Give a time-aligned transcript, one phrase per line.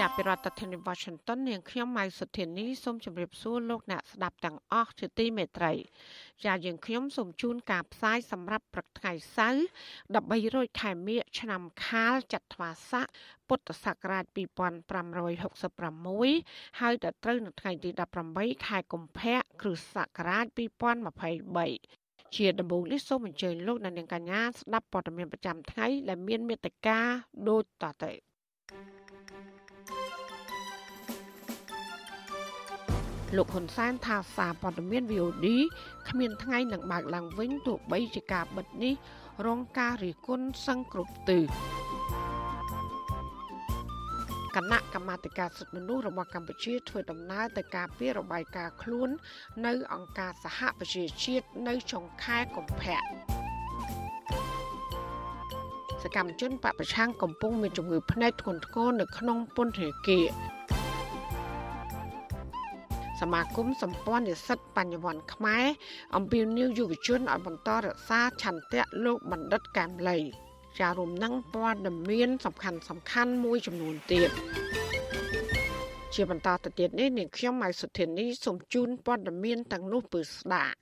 [0.00, 5.72] ចាប់ពីរដ្ឋធានី Washington នាងខ្ញុំម៉ៃសុធានីសូមជម្រាបសួរលោកអ្នកស្ដាប់ទាំងអស់ជាទីមេត្រី
[6.44, 9.62] ចាយើងខ្ញុំសូមជូនការផ្សាយសម្រាប់ព្រឹកថ្ងៃសៅរ៍
[10.14, 13.06] 13រោចខែមិញឆ្នាំខាលចត្វាស័ក
[13.48, 17.90] ពុទ្ធសករាជ2566ហើយដល់ត្រូវនៅថ្ងៃទី
[18.28, 20.46] 18ខែកុម្ភៈគ្រិស្តសករាជ
[21.60, 26.98] 2023ជាដំបូងនេះសូមអញ្ជើញលោកអ្នកនាងកញ្ញាស្ដាប់ព័ត៌មានប្រចាំថ្ងៃដែលមានមេត្តា
[27.48, 28.12] ដូចតទៅ
[33.36, 35.46] លោកហ៊ុនសែនថាសារព័ត៌មាន VOD
[36.08, 38.94] គ្មានថ្ងៃនឹងបើកឡើងវិញទោះបីជាការបិទនេះ
[39.46, 41.42] រងការរិះគន់សឹងគ្រប់ទិស
[44.56, 49.10] គណៈកម្មាធិការសិទ្ធិមនុស្សរបស់កម្ពុជាធ្វើដំណើរទៅការពីរបាយការណ៍ខ្លួន
[49.66, 53.00] នៅអង្គការសហប្រជាជាតិនៅចុងខែកុម្ភៈ
[56.02, 60.26] សកម្មជនបពប្រឆាំងកំពុងមានជំងឺភ្នែកធ្ងន់ធ្ងរនៅក្នុងពន្ធនាគារ
[63.20, 65.64] សមាគមសម្ព័ន្ធនិស្សិតបញ្ញវន្តខ្មែរ
[66.16, 70.18] អំពាវនាវយុវជនឲ្យបន្តរក្សាឆន្ទៈលោកបណ្ឌិតកែមលី
[70.78, 71.78] ចារួមនឹងព័ត៌
[72.10, 74.30] មានសំខាន់សំខាន់មួយចំនួនទៀត
[76.14, 80.76] ជាបន្តទៅទៀតនេះនាងខ្ញុំម៉ៃសុធានីសូមជូនព័ត៌មានទាំងនោះពឺស្ដាប់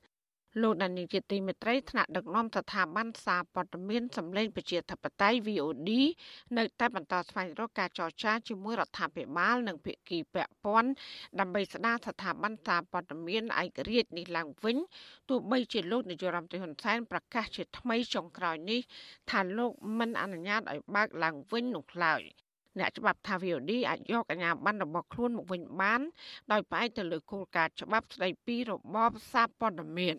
[0.63, 5.91] លោកដានីជាទីមេត្រីថ្នាក់ដឹកនាំស្ថាប័នសារព័ត៌មានសម្លេងប្រជាធិបតេយ្យ VOD
[6.59, 10.91] នៅតែបន្តស្វែងរកការចរចាជាមួយរដ្ឋាភិបាលនិងភាគីពាក់ព័ន្ធ
[11.41, 14.77] ដើម្បីស្ដារស្ថាប័នសារព័ត៌មានឯករាជ្យនេះឡើងវិញ
[15.29, 18.81] ទោះបីជាលោកនាយរដ្ឋមន្ត្រីហ៊ុនសែនប្រកាសជាថ្មីចុងក្រោយនេះ
[19.31, 22.23] ថាលោកមិនអនុញ្ញាតឲ្យបើកឡើងវិញនោះឡើយ
[22.79, 26.01] អ្នកច្បាប់ថា VOD អាចយកអាជ្ញាប័ណ្ណរបស់ខ្លួនមកវិញបាន
[26.53, 30.17] ដោយផ្អែកទៅលើគោលការណ៍ច្បាប់ស្តីពីរបបសារព័ត៌មាន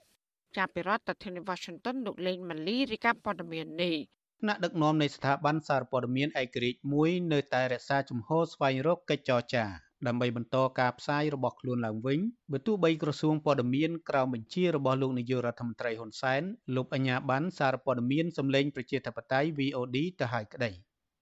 [0.58, 3.96] ចាប់ពីរដ្ឋធានី Washington លោកលេងម៉ាលីរាយការណ៍ព័ត៌មាននេះ
[4.42, 9.66] ថ្នាក់ដឹកនាំនៃស្ថាប័នសារព័ត៌មានឯករាជ្យមួយនៅតែរក្សាជំហរស្វែងរកកិច្ចចរចា
[10.08, 12.20] ដើម្បីបន្តការផ្សាយរបស់ខ្លួនឡើងវិញ
[12.52, 16.42] បើទោះបីក្រសួងព័ត៌មានក្រៅបញ្ជារបស់លោកនាយករដ្ឋមន្ត្រីហ៊ុនសែន
[16.76, 20.72] លោកអញ្ញាប័ណ្ណសារព័ត៌មានសម្លេងប្រជាធិបតេយ្យ VOD ទៅហើយក្តី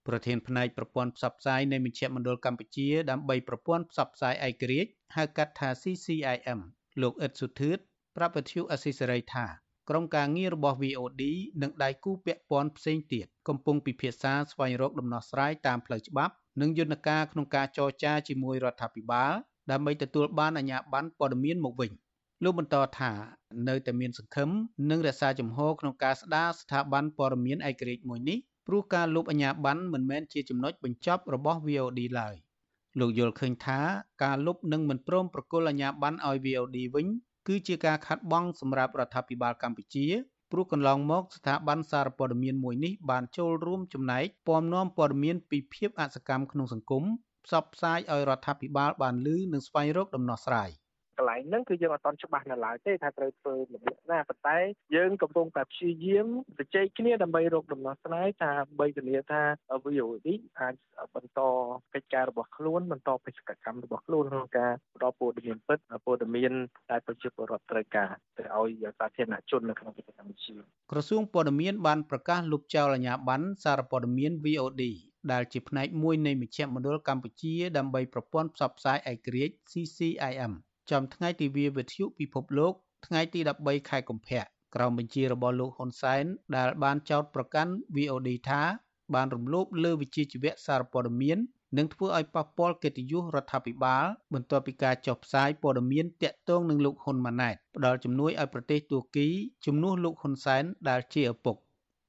[0.06, 6.60] ប្រធានផ្នែកប្រព័ន្ធផ្សព្វផ្សាយនៃមជ្ឈមណ្ឌលកម្ពុជាដើម្បីប្រព័ន្ធផ្សព្វផ្សាយឯករាជ្យហៅកាត់ថា CCIM
[7.02, 7.78] លោកអ៊ិតសុធឿត
[8.18, 9.46] ប្រាប់វិទ្យុអស៊ីសេរីថា
[9.88, 11.22] ក្រុមការងាររបស់ VOD
[11.62, 19.32] និងដៃគូពាក់ព័ន្ធផ្សេងទៀតកំពុងពិភាក្សាស្វែងរកដំណោះស្រាយតាមផ្លូវច្បាប់ និងយន្តការក្នុងការចរចាជាមួយរដ្ឋាភិបាល
[19.70, 21.90] ដើម្បីទទួលបានអាជ្ញាប័ណ្ណព័ត៌មានមកវិញ
[22.44, 23.12] លោកបន្តថា
[23.68, 24.50] នៅតែមានសង្ឃឹម
[24.90, 32.34] និងរក្សាជំហរក្នុងការស្ដារស្ថាប័នព័ត៌មានឯករាជ្យមួយនេះព្រោះការលុបអាជ្ញាប័ណ្ណមិនមែនជាចំណុចបញ្ចប់របស់ VOD ឡើយ
[33.00, 33.80] លោកយល់ឃើញថា
[34.22, 37.08] ការលុបនិងមិនព្រមប្រគល់អាជ្ញាប័ណ្ណឲ្យ VOD វិញ
[37.46, 40.06] គឺជាការខាត់បងសម្រាប់រដ្ឋាភិបាលកម្ពុជា
[40.52, 47.04] ព្រោះកន្លងមកស្ថាប័នសារព័ត៌មានមួយនេះបានចូលរួមចំណែកពំនាំព័ត៌មានពីភាពអសកម្មក្នុងសង្គម
[47.44, 50.70] ផ្សព្វផ្សាយឲ្យរដ្ឋាភិបាលបានឮនិងស្វែងរកដំណោះស្រាយ
[51.18, 54.58] កន្លែងហ្នឹងគឺយើងអត់ទាន់ច្បាស់នៅឡើយទេថាត្រូវធ្វើរបៀបណាប៉ុន្តែ
[54.96, 56.26] យើងកំពុងតែព្យាយាម
[56.58, 59.40] ជជែកគ្នាដើម្បីរកដំណោះស្រាយថាបីធានាថា
[59.84, 60.28] VOD
[60.60, 60.74] អាច
[61.14, 61.40] បន្ត
[61.94, 66.52] កិច្ចការរបស់ខ្លួនបន្តបេសកកម្មរបស់ខ្លួនក្នុងការផ្ដល់ព័ត៌មានពិតព័ត៌មាន
[66.90, 70.54] ដែលប្រជាពលរដ្ឋត្រូវការទៅឲ្យសាធារណជននៅក្នុងប្រទេសកម្ពុជា
[70.92, 74.82] ក្រសួងព័ត៌មានបានប្រកាសលុបចោលអាជ្ញាប័ណ្ណសារព័ត៌មាន VOD
[75.32, 80.52] ដែលជាផ្នែកមួយនៃមជ្ឈមណ្ឌលកម្ពុជាដើម្បីប្រព័ន្ធផ្សព្វផ្សាយឯករាជ្យ CCIM
[80.90, 82.72] ចំថ្ងៃទិវាវិទ្យុពិភពលោក
[83.06, 84.42] ថ្ងៃទី13ខែកុម្ភៈ
[84.74, 86.24] ក្រោមបញ្ជារបស់លោកហ៊ុនសែន
[86.56, 88.62] ដែលបានចោទប្រកាន់ VOD ថា
[89.14, 91.38] បានរំលោភលើវិជ្ជាជីវៈសារព័ត៌មាន
[91.78, 94.04] និងធ្វើឲ្យប៉ះពាល់កិត្តិយសរដ្ឋាភិបាល
[94.34, 99.28] បន្ទាប់ពីការចុះផ្សាយព័ត៌មានតាក់ទងនឹងលោកហ៊ុនម៉ាណែតផ្ដល់ជំនួយឲ្យប្រទេសទួរគី
[99.66, 101.56] ជំនួសលោកហ៊ុនសែនដែលជាឪពុក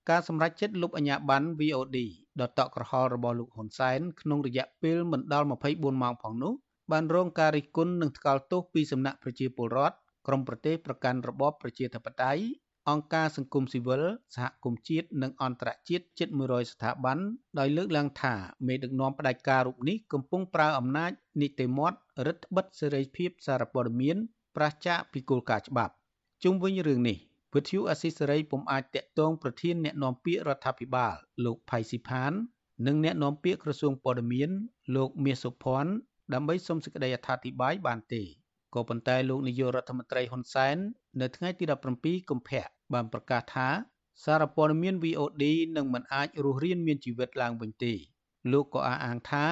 [0.10, 1.98] ការសម្រេចចិត្តលុបអាជ្ញាប័ណ្ណ VOD
[2.42, 6.54] ដ៏តក់ក្រហល់របស់លោកហ៊ុនសែនក្នុងរយៈពេលមិនដល់24ម៉ោងផងនោះ
[6.92, 9.96] បានរងការរិះគន់និងថ្កោលទោសពីសំណាក់ប្រជាពលរដ្ឋ
[10.28, 12.44] ក្រមប្រទេសប្រកាន់របបប្រជាធិបតេយ្យ
[12.90, 14.04] អង្គការសង្គមស៊ីវិល
[14.36, 17.18] សហគមន៍ជាតិនិងអន្តរជាតិជិត100ស្ថាប័ន
[17.60, 18.34] ដោយលើកឡើងថា
[18.68, 21.98] មេដឹកនាំផ្ដាច់ការរូបនេះកំពុងប្រើអំណាចនីតិមត្ត
[22.28, 24.18] រឹតបន្តឹងសេរីភាពសារព័ត៌មាន
[24.56, 25.94] ប្រឆាចពីគោលការណ៍ច្បាប់
[26.44, 27.18] ជុំវិញរឿងនេះ
[27.54, 31.14] វិទ្យុអស៊ីសេរីពុំអាចតាក់ទងប្រធានអ្នកណែនាំពាក្យរដ្ឋាភិបាល
[31.46, 32.32] លោកផៃស៊ីផាន
[32.88, 34.50] និងអ្នកណែនាំពាក្យក្រសួងព័ត៌មាន
[34.96, 35.92] លោកមាសសុភ័ណ្ឌ
[36.34, 38.24] ដើម្បីសុំសេចក្តីអធិប្បាយបានទេ
[38.76, 40.78] ក៏ប៉ុន្តែលោកនាយករដ្ឋមន្ត្រីហ៊ុនសែន
[41.22, 41.66] នៅថ្ងៃទី
[41.98, 43.70] 17កុម្ភៈបានប្រកាសថា
[44.24, 45.44] សារព័ត៌មាន VOD
[45.78, 47.94] នឹងមិនអាចរស់រានមានជីវិតឡើងវិញទេ
[48.52, 49.46] លោកក៏អះអាងថា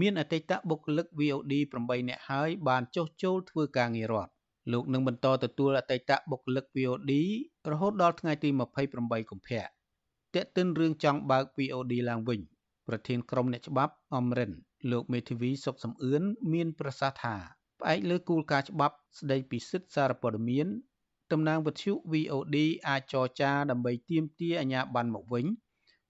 [0.00, 4.32] មានអតីតបុគ្គលិក VOD 8នាក់ហើយបានចុះចូលធ្វើការងាររដ្ឋ
[4.72, 7.12] លោកនឹងបន្តទទួលអតីតបុគ្គលិក VOD
[7.70, 8.48] រហូតដល់ថ្ងៃទី
[8.90, 9.62] 28កុម្ភៈ
[10.34, 12.40] តេតិនរឿងចង់បើក VOD ឡើងវិញ
[12.88, 14.52] ប្រធានក្រុមអ្នកច្បាប់អមរិន
[14.90, 16.22] លោកមេធាវី សុកសំអឿន
[16.52, 17.36] មានប្រសាសន៍ថា
[17.80, 20.66] ផ្អែកលើគោលការណ៍ច្បាប់ស្តីពីសិទ្ធិសារព័ត៌មាន
[21.32, 22.56] តំណាងវិទ្យុ VOD
[22.88, 25.46] អាចចរចាដើម្បីទាមទារអាជ្ញាប័ណ្ណមកវិញ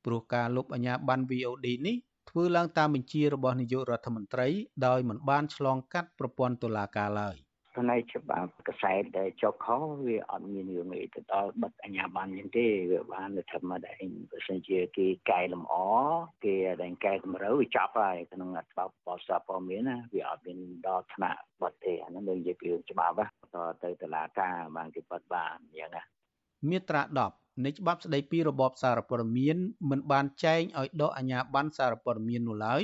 [0.04, 1.96] ព្រោះការលុបអាជ្ញាប័ណ្ណ VOD នេះ
[2.30, 4.48] ធ្វើឡើងតាមបញ្ជារបស់នាយករដ្ឋមន្ត្រី
[4.86, 7.36] ដោយមិនបានឆ្លងកាត់ប្រព័ន្ធតុលាការឡើយ
[7.78, 15.74] ផ្នែកច្បាប់កសែតដែលចុះខុសវាអត់មានរឿងអីទៅដល់បិទអាជ្ញាប័ណ្ណយ៉ាងទេវាបានតែធ្វើមកដែរបើសិនជាគេកែលម្អ
[16.44, 23.14] គេដែលកែតម្រូវវាចាប់ហើយក្នុងច្បាប់បសាព័ត៌មានណាវាអត់មានដល់ថ្នាក់បិទទេអានោះយើងនិយាយពីច្បាប់
[23.54, 26.02] ទៅទៅតុលាការបានគេបិទបានយ៉ាងណា
[26.70, 27.02] មាត្រា
[27.32, 29.56] 10នៃច្បាប់ស្តីពីរបបសារព័ត៌មាន
[29.90, 32.82] មិនបានចែងឲ្យដកអាជ្ញាប័ណ្ណសារព័ត៌មាននោះឡើយ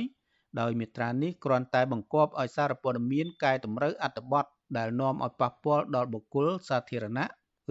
[0.59, 4.45] ដោយមាត្រានេះគ្រាន់តែបង្គាប់ឲ្យសារព័ត៌មានកែតម្រូវអត្ថបទ
[4.77, 7.27] ដែលនាំឲ្យប៉ះពាល់ដល់បុគ្គលសាធារណៈ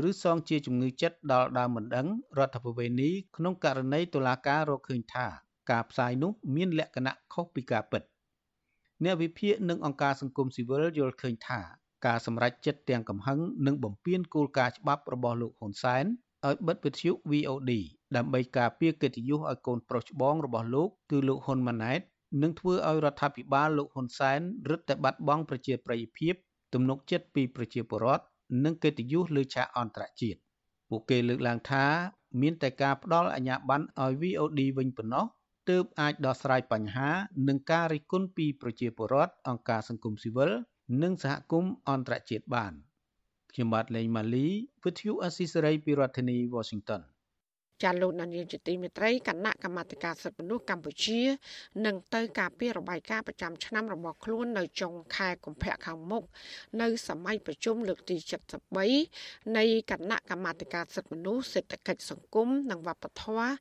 [0.08, 2.06] ឬសងជាជំងឺចិត្តដល់ដើមមិនដឹង
[2.38, 5.26] រដ្ឋបវេនីក្នុងករណីតុលាការរកឃើញថា
[5.70, 8.02] ការផ្សាយនោះមានលក្ខណៈខុសពីការពិត
[9.04, 11.60] អ្នកវិភាគនិងអង្គការសង្គមស៊ីវិលយល់ឃើញថា
[12.06, 16.04] ការសម្រេចចិត្តទាំងកំហឹងនិងបំពានគោលការណ៍ច្បាប់របស់លោកហ៊ុនសែន
[16.46, 17.72] ឲ្យបិទវិទ្យុ VOD
[18.16, 22.00] ដើម្បីការពារកិត្តិយសឲ្យកូនប្រុសច្បងរបស់លោកគឺលោកហ៊ុនម៉ាណែត
[22.42, 26.34] នឹងធ្វើឲ្យរដ្ឋាភិបាលលោកហ៊ុនសែនរឹតតែបាត់បង់ប្រជាប្រិយភាព
[26.74, 28.24] ទំនុកចិត្តពីប្រជាពលរដ្ឋ
[28.64, 30.38] និងកិត្តិយសលើឆាកអន្តរជាតិ
[30.88, 31.84] ពួកគេលើកឡើងថា
[32.40, 35.24] មានតែការផ្ដល់អាជ្ញាប័ណ្ណឲ្យ VOD វិញប៉ុណ្ណោះ
[35.70, 37.10] ទើបអាចដោះស្រាយបញ្ហា
[37.48, 40.50] និងការរិះគន់ពីប្រជាពលរដ្ឋអង្គការសង្គមស៊ីវិល
[41.02, 42.72] និងសហគមន៍អន្តរជាតិបាន
[43.52, 44.46] ខ្ញុំបាទលេងម៉ាលី
[44.84, 47.02] វិទ្យុអស៊ីសេរីពីរដ្ឋធានី Washington
[47.82, 51.20] ចាលោកនាយកជាទីមេត្រីគណៈកម្មាធិការសិទ្ធិមនុស្សកម្ពុជា
[51.86, 56.22] នឹងទៅការពីរបាយការណ៍ប្រចាំឆ្នាំរបស់ខ្លួននៅចុងខែកុម្ភៈខាងមុខ
[56.82, 58.16] នៅសម័យប្រជុំលើកទី
[58.86, 63.52] 73នៃគណៈកម្មាធិការសិទ្ធិមនុស្សសេដ្ឋកិច្ចសង្គមនិងវប្បធម៌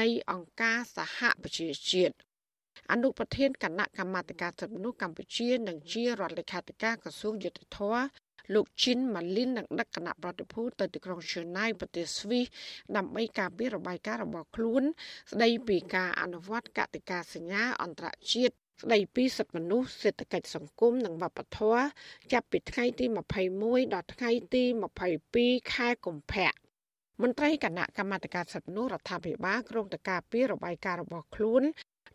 [0.00, 2.14] នៃអង្គការសហប្រជាជាតិ
[2.92, 12.46] អនុប្រធានគណៈកម្មាធិការសិទ្ធិមនុស្សកម្ពុជា និងជារដ្ឋលេខាធិការក្រសួងយុទ្ធភ័ព លោកជីនម៉ាលីននឹងដឹកគណៈប្រតិភូទៅទីក្រុងឈឺណៃប្រទេសស្វីស
[12.96, 14.82] ដើម្បីការពាររបាយការណ៍របស់ខ្លួន
[15.32, 21.82] ស្ដីពីការអនុវត្តកតិកាសញ្ញាអន្តរជាតិស្ដីពីសិទ្ធិមនុស្សសេដ្ឋកិច្ចសង្គមនិងវប្បធម៌
[22.32, 23.04] ចាប់ពីថ្ងៃទី
[23.50, 24.64] 21ដល់ថ្ងៃទី
[25.18, 26.50] 22ខែកុម្ភៈ
[27.22, 31.62] មន្ត្រីគណៈកម្មាធិការសិទ្ធិមនុស្សរដ្ឋាភិបាលក្រុងតការពីរបាយការណ៍របស់ខ្លួន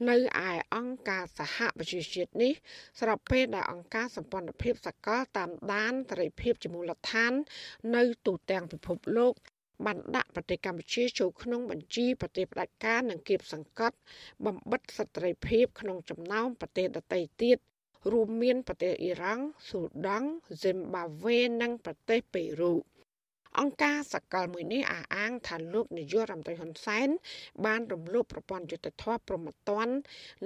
[0.10, 0.18] នៅ
[0.48, 2.54] ឯអង្គការសហប្រជាជាតិនេះ
[3.00, 7.34] ស្របពេលដែលអង្គការសម្ព័ន្ធភាពសកលតាមដានសេរីភាពជាមូលដ្ឋាន
[7.96, 9.34] នៅទូទាំងពិភពលោក
[9.86, 13.98] បានដាក់ប្រទេសកម្ពុជាចូលក្នុងបញ្ជីប្រទេសផ្ដាច់ការនិងគៀបសង្កត់
[14.46, 17.58] បំបិតសិទ្ធិភាព ក្នុងចំណោមប្រទេសដទៃទៀត
[18.12, 22.74] រួមមានប្រទេសអ៊ីរ៉ង់ស៊ូដង់ហ្ស៊ីមបាវេនិងប្រទេសប៉េរូ
[23.60, 27.10] អង្គការសកលមួយនេះអះអាងថាលោកនាយករដ្ឋមន្ត្រីហ៊ុនសែន
[27.66, 29.88] បានរំលោភប្រព័ន្ធយុត្តិធម៌ប្រមត្តន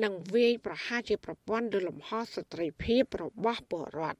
[0.04, 4.20] និងវាយប្រហារជាប្រព័ន្ធលើលំហស្ត្រីភាពរបស់ពលរដ្ឋ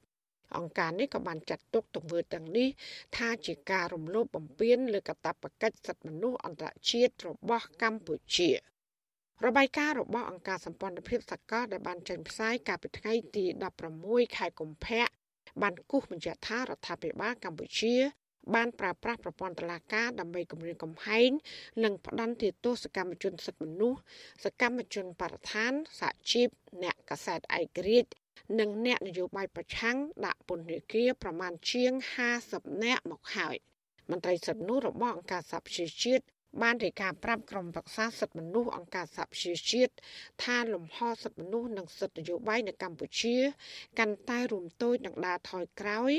[0.58, 2.68] អង្គការនេះក៏បានចាត់ទុកទង្វើទាំងនេះ
[3.18, 8.50] ថាជាការរំលោភបំពានលើកាតព្វកិច្ចសិទ្ធិមនុស្សអន្តរជាតិរបស់កម្ពុជា
[9.46, 13.46] របាយការណ៍របស់អង្គការសម្ព័ន្ធភាពសកលដែលបានចេញផ្សាយកាលពីថ្ងៃទី
[13.92, 15.06] 16ខែកុម្ភៈ
[15.62, 17.96] បានគូសបញ្ជាក់ថារដ្ឋាភិបាលកម្ពុជា
[18.56, 21.30] បានប្រើប្រាស់ប្រព័ន្ធតុលាការដើម្បីគម្រាមកំហែង
[21.84, 22.34] និងផ្ដន់
[22.66, 24.00] ទោសកម្មជនសិទ្ធិមនុស្ស
[24.44, 26.48] សកម្មជនបរិស្ថានសហជីព
[26.84, 28.10] អ្នកកសែតឯករាជ្យ
[28.60, 31.92] និងអ្នកនយោបាយប្រឆាំងដាក់ពន្ធនាគារប្រមាណជាង
[32.38, 33.56] 50នាក់មកហើយ
[34.12, 36.24] មន្ត្រីសិទ្ធិមនុស្សរបស់អង្គការសហប្រជាជាតិ
[36.62, 39.94] បានរាយការណ៍ប្រាប់ក្រុមប្រឹក្សាសិទ្ធិមនុស្សអង្គការសហប្រជាជាតិ
[40.44, 43.36] ថាលំហសិទ្ធិមនុស្សនិងសិទ្ធិនយោបាយនៅកម្ពុជា
[44.00, 46.12] កាន់តែរួមតូចនិងដើរថយក្រោយ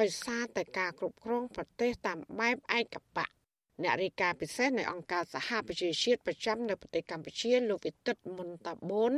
[0.00, 3.30] ដោយសារតែការគ្រប់គ្រងប្រទេសតាមបែបឯកបក
[3.82, 9.12] អ្នករាយការណ៍ពិសេសនៃអង្គការសហប្រជាជាតិប្រចាំនៅប្រទេសកម្ពុជាលោកវិទិតមុនតាបូន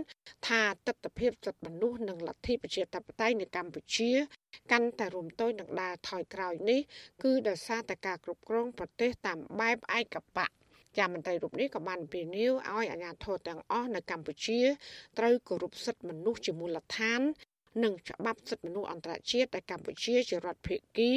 [0.49, 4.11] ថាទស្សនវិជ្ជាសិទ្ធិមនុស្សនិងលទ្ធិប្រជាធិបតេយ្យនៅកម្ពុជា
[4.73, 6.81] កាន់តែរួមតូចនឹងដើរថយក្រោយនេះ
[7.23, 10.51] គឺដោយសារតែការគ្រប់គ្រងប្រទេសតាមបែបឯកបក
[10.99, 14.61] ចាមន្ត្រីរូបនេះក៏បានពៀនីវឲ្យអាជ្ញាធរទាំងអស់នៅកម្ពុជា
[15.19, 17.21] ត្រូវគោរពសិទ្ធិមនុស្សជាមូលដ្ឋាន
[17.85, 21.11] និងច្បាប់សិទ្ធិមនុស្សអន្តរជាតិដែលកម្ពុជាជារដ្ឋភាគី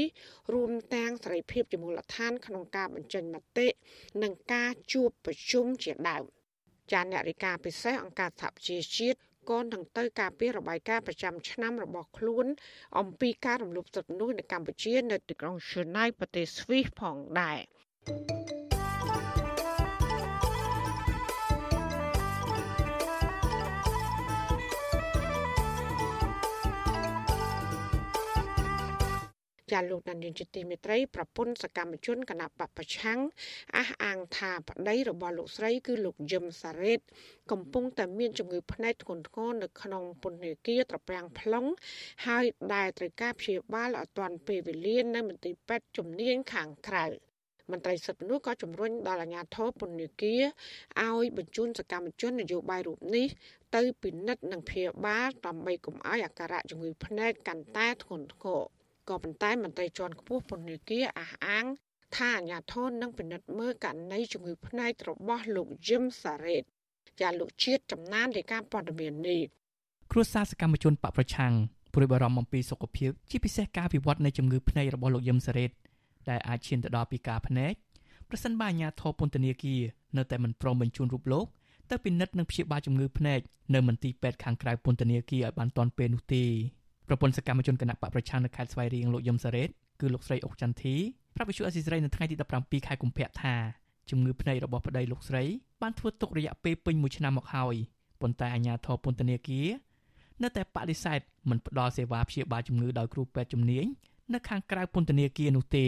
[0.54, 3.68] រួមទាំងសេរីភាពជាមូលដ្ឋាន ក្នុងការបញ្ចេញមតិ
[4.24, 6.24] និងការជួបប្រជុំជាដើម
[6.92, 9.18] ចាអ្នករិកាពិសេសអង្គការសហប្រជាជាតិ
[9.62, 12.46] ននឹងទៅការពីរបាយការណ៍ប្រចាំឆ្នាំរបស់ខ្លួន
[13.00, 17.60] អំពីការរំលោភសិទ្ធិមនុស្សនៅកម្ពុជា នៅទីក្រុងឈឺណៃប្រទេសស្វីសផងដែរ។
[29.72, 33.20] ចាលោកដានៀងជាទីមេត្រីប្រពន្ធសកម្មជនគណៈបពប្រឆាំង
[33.78, 37.00] អះអាងថាប្តីរបស់លោកស្រី គឺលោកយឹមសារ៉េត
[37.52, 41.68] កំពុងតែមានជំងឺភ្នែកធ្ងន់ធ្ងរនៅក្នុងពន្ធនាគារត្រពាំង plong
[42.26, 47.06] ហើយដែលត្រូវការព្យាបាលឲ្យទាន់ពេលវេលានៅមន្ទីរពេទ្យជំនាញខាងក្រៅ
[47.72, 50.44] មន្ត្រីសិទ្ធិមនុស្សក៏ជំរុញដល់អាជ្ញាធរពន្ធនាគារ
[51.04, 53.28] ឲ្យបញ្ជូនសកម្មជននយោបាយរូបនេះ
[53.76, 58.77] ទៅពិនិត្យនិងព្យាបាលដើម្បីកុំឲ្យអាការៈជំងឺភ្នែកកាន់តែធ្ងន់ធ្ងរ
[59.10, 61.66] ក៏ប៉ុន្តែមន្ត្រីជាន់ខ្ពស់ពន្ធនាគារអះអាង
[62.16, 66.64] ថាអាញាធននឹងពិនិត្យមើលករណីជំងឺភ្នែករបស់លោកយឹមសារ៉េត
[67.22, 69.42] ចាលោកជាតិចំណាននៃការព័ត៌មាននេះ
[70.12, 71.54] គ្រួសារសកម្មជនបកប្រឆាំង
[71.94, 75.72] ព្រួយបារម្ភអំពីសុខភាពជាពិសេសការវិវត្តនៃជំងឺភ្នែករបស់លោកយឹមសារ៉េត
[76.30, 77.74] ដែលអាចឈានទៅដល់ពីការភ្នែក
[78.30, 79.82] ប្រសិនបើអាជ្ញាធរពន្ធនាគារ
[80.18, 81.46] នៅតែមិនព្រមបញ្ជូនរូបលោក
[81.90, 83.40] ទៅពិនិត្យនិងព្យាបាលជំងឺភ្នែក
[83.74, 86.44] នៅមន្ទីរពេទ្យខាងក្រៅពន្ធនាគារឲ្យបានទាន់ពេលនោះទេ
[87.08, 89.70] ប្រពន្ធសកម្មជនគណៈបកប្រឆាំងនៅខេត្តស្វាយរៀងលោកយឹមសារ៉េត
[90.02, 90.96] គឺលោកស្រីអុកចន្ទធី
[91.36, 93.56] ប្រាប់វិទ្យុអស៊ីសេរីនៅថ្ងៃទី17ខែកុម្ភៈថា
[94.10, 95.44] ជំងឺភ្នែករបស់ប្តីលោកស្រី
[95.82, 97.76] បានធ្វើទុករយៈពេលពេញមួយឆ្នាំមកហើយ
[98.22, 99.68] ប៉ុន្តែអាជ្ញាធរពន្ធនាគារ
[100.44, 103.86] នៅតែបដិសេធមិនផ្ដល់សេវាព្យាបាលជំងឺដោយគ្រូពេទ្យជំនាញ
[104.34, 105.88] នៅខាងក្រៅពន្ធនាគារនោះទេ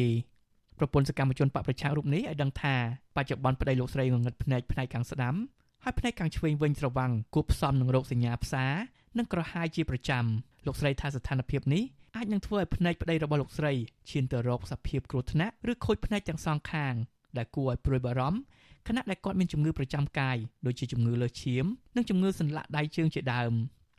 [0.78, 2.76] ប្រពន្ធសកម្មជនបកប្រឆាំងរូបនេះឲ្យដឹងថា
[3.16, 5.36] បច្ចុប្បន្នប្តីលោកស្រីងងឹតភ្នែកផ្នែកខាងស្ដាំ
[5.84, 8.66] ហើយផ្នែកខាងឆ្វេងវិញស្រវាំងគួបផ្សំនឹងរោគសញ្ញាផ្សា
[9.18, 10.26] និងក្រហាយជាប្រចាំ
[10.66, 11.84] លោកស្រីថាស្ថានភាពនេះ
[12.16, 13.74] អាចនឹងធ្វើឲ្យភ្នែកប្តីរបស់លោកស្រី
[14.10, 16.94] ឈានទៅរកសភាពគ្រោះថ្នាក់ឬខូចភ្នែកទាំងសងខាង
[17.38, 18.40] ដែលគួរឲ្យព្រួយបារម្ភ
[18.88, 23.54] ខណៈដែលគាត់មានជំងឺប្រចាំកាយដូចជាជំងឺលើសឈាមនិងជំងឺសន្លាក់ដៃជើងជាដើម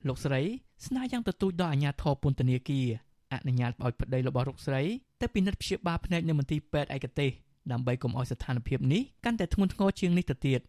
[0.09, 0.43] លោកស្រី
[0.87, 2.89] ស្នើយ៉ាងទទូចដល់អាជ្ញាធរពន្ធនាគារ
[3.33, 4.83] អនុញ្ញាតឲ្យប្តីរបស់លោកស្រី
[5.21, 7.31] ទៅពិនិត្យព្យាបាលភ្នែកនៅមន្ទីរពេទ្យឯកទេស
[7.73, 10.61] ដើម្បីកុំឲ្យស្ថានភាពនេះកាន់តែធ្ងន់ធ្ងរជាងនេះទៅទៀត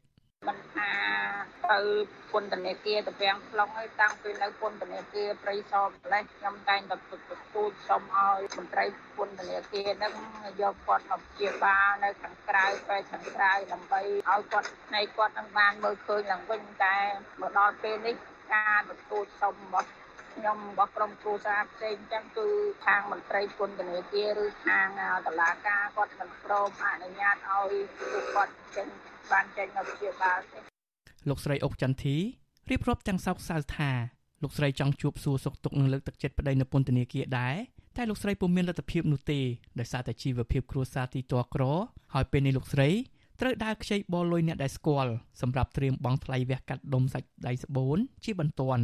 [1.72, 1.80] ទៅ
[2.32, 6.96] ពន្ធនាគារតាពាំង plong ហើយតាំងពីនៅពន្ធនាគារព្រៃសរម្លេះខ្ញុំតែងតែ
[7.56, 8.86] ទូចសុំឲ្យមន្ត្រី
[9.18, 10.14] ពន្ធនាគារហ្នឹង
[10.62, 16.98] យកគាត់មកព្យាបាលនៅខាងក្រៅពេទ្យខាងក្រៅដើម្បីឲ្យគាត់ផ្នែកគាត់នឹងបានមើលឃើញឡើងវិញតែ
[17.42, 18.16] មកដល់ពេលនេះ
[18.54, 19.88] ការទទួលសុំរបស់
[20.36, 22.48] ខ្ញុំរបស់ក្រុមគ្រូសាផ្សេងចឹងគឺ
[22.86, 24.88] ខាងមន្ត្រីពន្ធនាគារឬខាង
[25.28, 27.74] តុលាការគាត់មិនព្រមអនុញ្ញាតឲ្យ
[28.36, 28.88] គាត់ចេញ
[29.32, 30.60] បានចេញនៅព្យាបាលទេ
[31.30, 32.16] លោកស្រីអុកចន្ទធី
[32.70, 33.92] រៀបរាប់ទាំងសោកសៅថា
[34.44, 37.56] លោកស្រីចង់ជួបសួរសុខទុក្ខនិងលើកទឹកចិត្តប្តីនៅពន្ធនាគារដែរ
[37.98, 39.40] តែលោកស្រីពុំមានលទ្ធភាពនោះទេ
[39.80, 41.64] ដោយសារតែជីវភាពគ្រួសារទីតក្រ
[42.14, 42.90] ហើយពេលនេះលោកស្រី
[43.40, 45.12] ត្រូវដើរខ្ចីបលលុយអ្នកដែលស្គាល់
[45.42, 48.84] សម្រាប់ត្រៀមបង់ថ្លៃវះកាត់ដុំសាច់ដៃស្បូនជាបន្ទាន់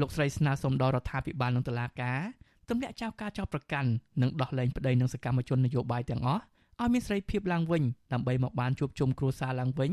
[0.00, 2.20] លោកស្រីស្នើសុំដល់រដ្ឋាភិបាលនិងតុលាការ
[2.68, 6.42] ទម្លាក់ចោលការចោទប្រកាន់និងដោះលែងប្តីនិងសកម្មជននយោបាយទាំងអស់
[6.80, 9.90] ឲ្យមានសេរីភាពឡើងវិញដើម្បីមកបានជួបជុំគ្រួសារឡើងវិញ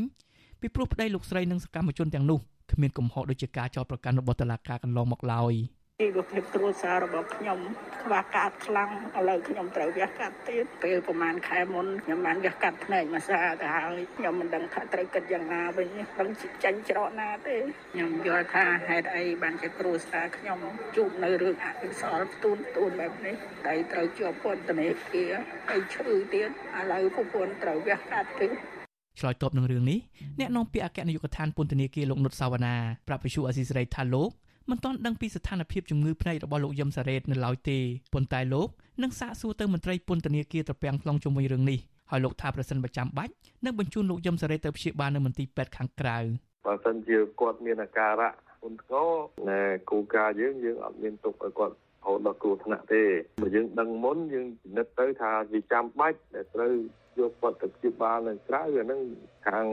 [0.62, 2.40] ពីព្រោះប្តីលោកស្រីនិងសកម្មជនទាំងនោះ
[2.72, 5.54] គ្មានកំហុសដូចជាការចោទប្រកាន់របស់តុលាការកន្លងមកឡើយ
[6.02, 7.60] ជីវភាពគ្រួសាររបស់ខ្ញុំ
[8.04, 15.88] ខ្វះកាត់ខ្លាំងឥឡូវខ្ញុំត្រូវវះកាត់ទៀតពេលប្រហែលខែមុនខ្ញុំបានវះកាត់ភ្នែកមួយសាទៅហើយខ្ញុំមិនដឹងថាត្រូវគិតយ៉ាងណាវិញ
[16.20, 16.30] ដឹង
[16.64, 17.56] ចាញ់ច្រកណាទេ
[17.94, 20.60] ខ្ញុំយល់ថាហេតុអីបានជាគ្រួសារខ្ញុំ
[20.96, 23.36] ជួបនៅរឿងអកុសលផ្ទួនផ្ទួនបែបនេះ
[23.68, 25.32] តែត្រូវជាប់ពន្ធនាគារ
[25.70, 28.81] ហើយឈឺទៀតឥឡូវប្រពន្ធត្រូវវះកាត់ទៀត
[29.20, 30.00] ឆ្លើយតបនឹងរឿងនេះ
[30.40, 32.76] អ្នកនាំពាក្យអគ្គនាយកដ្ឋានពន្ធនាគារលោកនុតសាវណ្ណា
[33.08, 34.30] ប្រាប់វិសុអេស៊ីសរ៉ៃថាលោក
[34.70, 37.80] មិនទាន់ដឹងពីស្ថានភាពជំងឺភ្នែករបស់លោកយឹមសារ៉េតនៅឡើយទេ
[38.14, 38.68] ប៉ុន្តែលោក
[39.04, 41.80] នឹងសាកសួរទៅមន្ត្រីពន្ធនាគារត្រពាំង plong ជុំវិញរឿងនេះ
[42.12, 43.34] ហើយលោកថាប្រសិនបើចាំបាច់
[43.66, 46.18] នឹងបញ្ជូនលោកយឹមសារ៉េតទៅព្យាបាលនៅមន្ទីរពេទ្យខាងក្រៅ
[46.66, 49.10] បើសិនជាគាត់មានអាការៈធ្ងន់ធ្ងរ
[49.50, 53.04] ណែគូការយើងយើងអត់មានទុកឲ្យគាត់រហូតដល់គ្រោះថ្នាក់ទេ
[53.42, 56.74] បើយើងដឹងមុនយើងពិនិត្យទៅថាវាចាំបាច់ដែលត្រូវ
[57.20, 59.02] យកគាត់ទៅព្យាបាលនៅក្រៅអាហ្នឹង
[59.48, 59.68] ខាង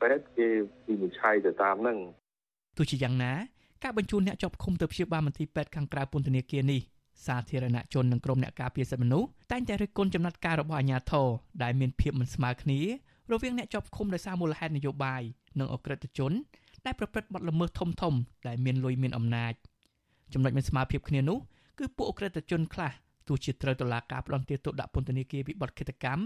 [0.00, 0.48] ពេទ្យគេ
[0.88, 1.98] វិនិច្ឆ័យទៅតាមហ្នឹង
[2.76, 3.32] ទោះជាយ៉ាងណា
[3.84, 6.80] ការបញ្ជូនអ្នកជាប់ឃុំទៅព្យាបាលមន្ទីរពេទ្យខាងក្រៅពន្ធនាគារនេះ
[7.26, 11.28] សាធារណជននិងក្រុមអ្នកការពារសិទ្ធិមនុស្សតែងតែរិះគន់ចំណាត់ការរបស់អាជ្ញាធរ
[11.62, 12.80] ដែលមានភាពមិនស្មើគ្នា
[13.32, 15.22] រវាងអ្នកជាប់ឃុំដោយសារមូលហេតុនយោបាយ
[15.58, 16.32] និងអក្រិតជន
[16.86, 18.14] ដែលប្រព្រឹត្តបទល្មើសធំធំ
[18.48, 19.54] ដែលមានលុយមានអំណាច
[20.32, 21.38] ចំណុចមិនស្មើភាពគ្នានោះ
[21.78, 22.92] គឺពួកអក្រិតជនខ្លះ
[23.28, 26.22] ទោះជាត្រូវតុលាការផ្ដន្ទាទោសដាក់ពន្ធនាគារពីបទឃាតកម្ម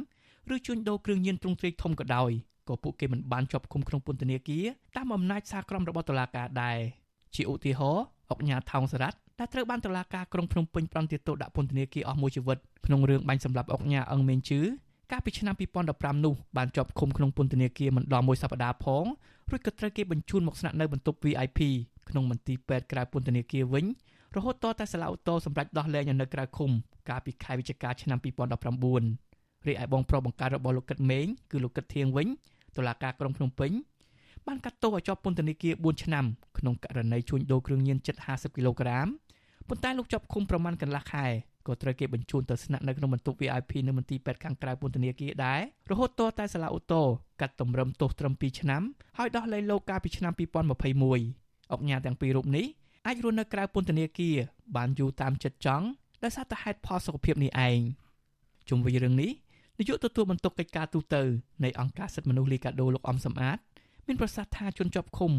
[0.55, 2.31] ឬជួញដូរគ្រឿងញៀនទ្រង់ទ្រាយធំក៏ដោយ
[2.69, 4.64] ក៏ពួកគេមិនបានជាប់ឃុំក្នុងពន្ធនាគារ
[4.97, 6.78] តាមអំណាចសារក្រមរបស់តុលាការដែរ
[7.35, 14.61] ជាឧទាហរណ៍អុកញ៉ាថោងសារ៉ាត់ដែលត្រូវបានតុលាការក្រុងភ្នំពេញប្រន្ទាទោសដាក់ពន្ធនាគារអស់មួយជីវិតក្នុងរឿងបាញ់សម្លាប់អុកញ៉ាអឹងមេងជឺ
[15.12, 15.55] កាលពីឆ្នាំ
[15.88, 19.05] 2015នោះបានជាប់ឃុំក្នុងពន្ធនាគារមិនដល់មួយសប្តាហ៍ផង
[19.50, 21.61] រួចក៏ត្រូវគេបញ្ជូនមកស្នាក់នៅបន្ទប់ VIP
[22.09, 23.85] ក្នុងមន្ទីរពេទ្យក្រៅពន្ធនាគារវិញ
[24.37, 26.71] រហូតតតែសាឡាអូតូសម្រាប់ដោះលែងនៅក្រៅឃុំ
[27.09, 28.19] កាលពីខែវិច្ឆិកាឆ្នាំ
[28.83, 29.27] 2019
[29.67, 32.29] រីឯបងប្រុសបង្ការរបស់លោកកឹតមេងគឺលោកកឹតធៀងវិញ
[32.77, 33.73] តុលាការក្រុងភ្នំពេញ
[34.47, 36.25] បានកាត់ទោសឲ្យជាប់ពន្ធនាគារ4ឆ្នាំ
[36.59, 39.07] ក្នុងករណីជួញដូរគ្រឿងញៀនជិត50គីឡូក្រាម
[39.69, 41.27] ប៉ុន្តែលោកជាប់ឃុំប្រមាណកន្លះខែ
[41.67, 45.61] ក៏ត្រូវគេបញ្ជូនទៅស្នាក់នៅក្នុងបន្ទប់ VIP នៅមន្ទីរពេទ្យខាងក្រៅពន្ធនាគារដែរ
[45.91, 47.03] រហូតទាល់តែសាលាអូតូ
[47.41, 48.83] កាត់តម្រឹមទោសត្រឹម2ឆ្នាំ
[49.19, 52.67] ហើយដោះលែងលោកកាលពីឆ្នាំ2021អង្គការទាំងពីររូបនេះ
[53.07, 54.37] អាចរស់នៅក្រៅពន្ធនាគារ
[54.77, 55.87] បានយូរតាមចិត្តចង់
[56.23, 57.79] ដោយសារតែហេតុផលសុខភាពនេះឯង
[58.69, 59.31] ជុំវិញរឿងនេះ
[59.78, 61.16] នាយកទទួលបន្ទុកកិច្ចការទូត
[61.64, 63.58] នៃអង្គការសិទ្ធិមនុស្សលីកាដូលោកអំសំអាត
[64.06, 65.32] មានប្រសាសន៍ថាជនជាប់ឃុំ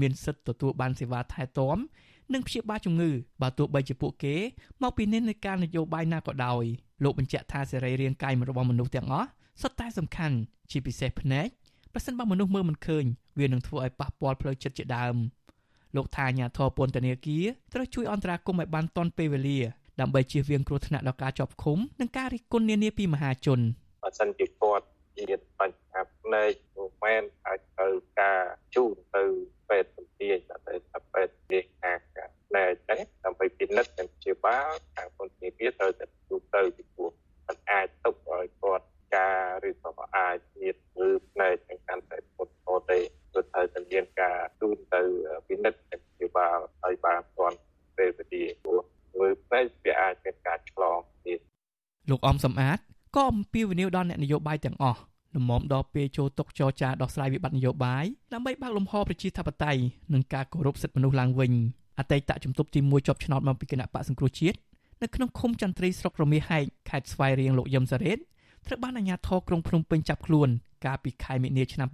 [0.00, 1.78] មានសិទ្ធិទទួលបានសេវាថែទាំ
[2.32, 3.10] និងព្យាបាលជំងឺ
[3.42, 4.36] បើទោះបីជាពួកគេ
[4.82, 6.64] មកពីនិន្នាការនយោបាយណាក៏ដោយ
[7.04, 9.28] លោកបញ្ជាក់ថាសេរីរាង្គកាយរបស់មនុស្សទាំងអស់
[9.62, 10.36] សុទ្ធតែសំខាន់
[10.70, 11.46] ជាពិសេសភ្នែក
[11.92, 13.04] ប្រសិនបើមនុស្សមើលមិនឃើញ
[13.38, 15.16] វានឹងធ្វើឲ្យប៉ះពាល់ផ្លូវចិត្តជាដើម
[15.96, 19.60] លោកថាអាញាធរពន្ធនាគារត្រូវជួយអន្តរាគមន៍ឲ្យបានទាន់ពេលវេលា
[20.00, 23.60] ដើម្បីជៀសវាងគ្រោះថ្នាក់ដល់ការជាប់ឃុំនិងការរិះគន់នានាពីមហាជន
[24.02, 24.86] បើសិនជាគាត់
[25.16, 27.88] មានបញ្ហាផ្នែកមិនមែនអាចទៅ
[28.20, 28.40] ការ
[28.74, 29.24] ជូនទៅ
[29.68, 30.74] ពេទ្យជំនាញតែទៅ
[31.12, 31.98] ពេទ្យនិយាយខាង
[32.46, 37.10] ផ្នែកដែរដើម្បីពិនិត្យនិងព្យាបាលខាងពន្ធនាគារត្រូវតែទូទៅពីព្រោះ
[37.46, 38.86] มันអាចទុកឲ្យគាត់
[39.16, 40.76] ការឬក៏អាចមាន
[41.06, 45.02] ឬផ្នែកទាំងកាន់តែពុតអូទេគឺត្រូវតែមានការទូទៅ
[45.48, 47.58] ពិនិត្យនិងព្យាបាលឲ្យបានទាន់
[47.96, 48.80] ពេលវេលាព្រោះ
[49.20, 51.38] មើលផ្នែកវាអាចមានការឆ្លងទៀត
[52.10, 52.78] លោកអំសំអាត
[53.16, 55.00] ក៏អំពាវនាវដល់អ្នកនយោបាយទាំងអស់
[55.34, 59.80] លំមដល់ពេលចូលតុចរចាដោះស្រាយវិបត្តិនយោបាយដើម្បីបើកលំហប្រជាធិបតេយ្យ
[60.14, 61.52] និងការគោរពសិទ្ធិមនុស្សឡើងវិញ
[61.98, 64.58] អតីតជំទប់ទី1ជាប់ឆ្នោតមកពីគណៈបកសង្គ្រោះជាតិ
[65.02, 68.18] នៅក្នុងឃុំចន្ទ្រីស្រុករមាសហែកខេត្តស្វាយរៀងលោកយឹមសារ៉េត
[68.66, 70.48] ត្រូវបានអាជ្ញាធរក្រុងភ្នំពេញចាប់ខ្លួន
[70.84, 71.88] កាលពីខែមិនិនាឆ្នាំ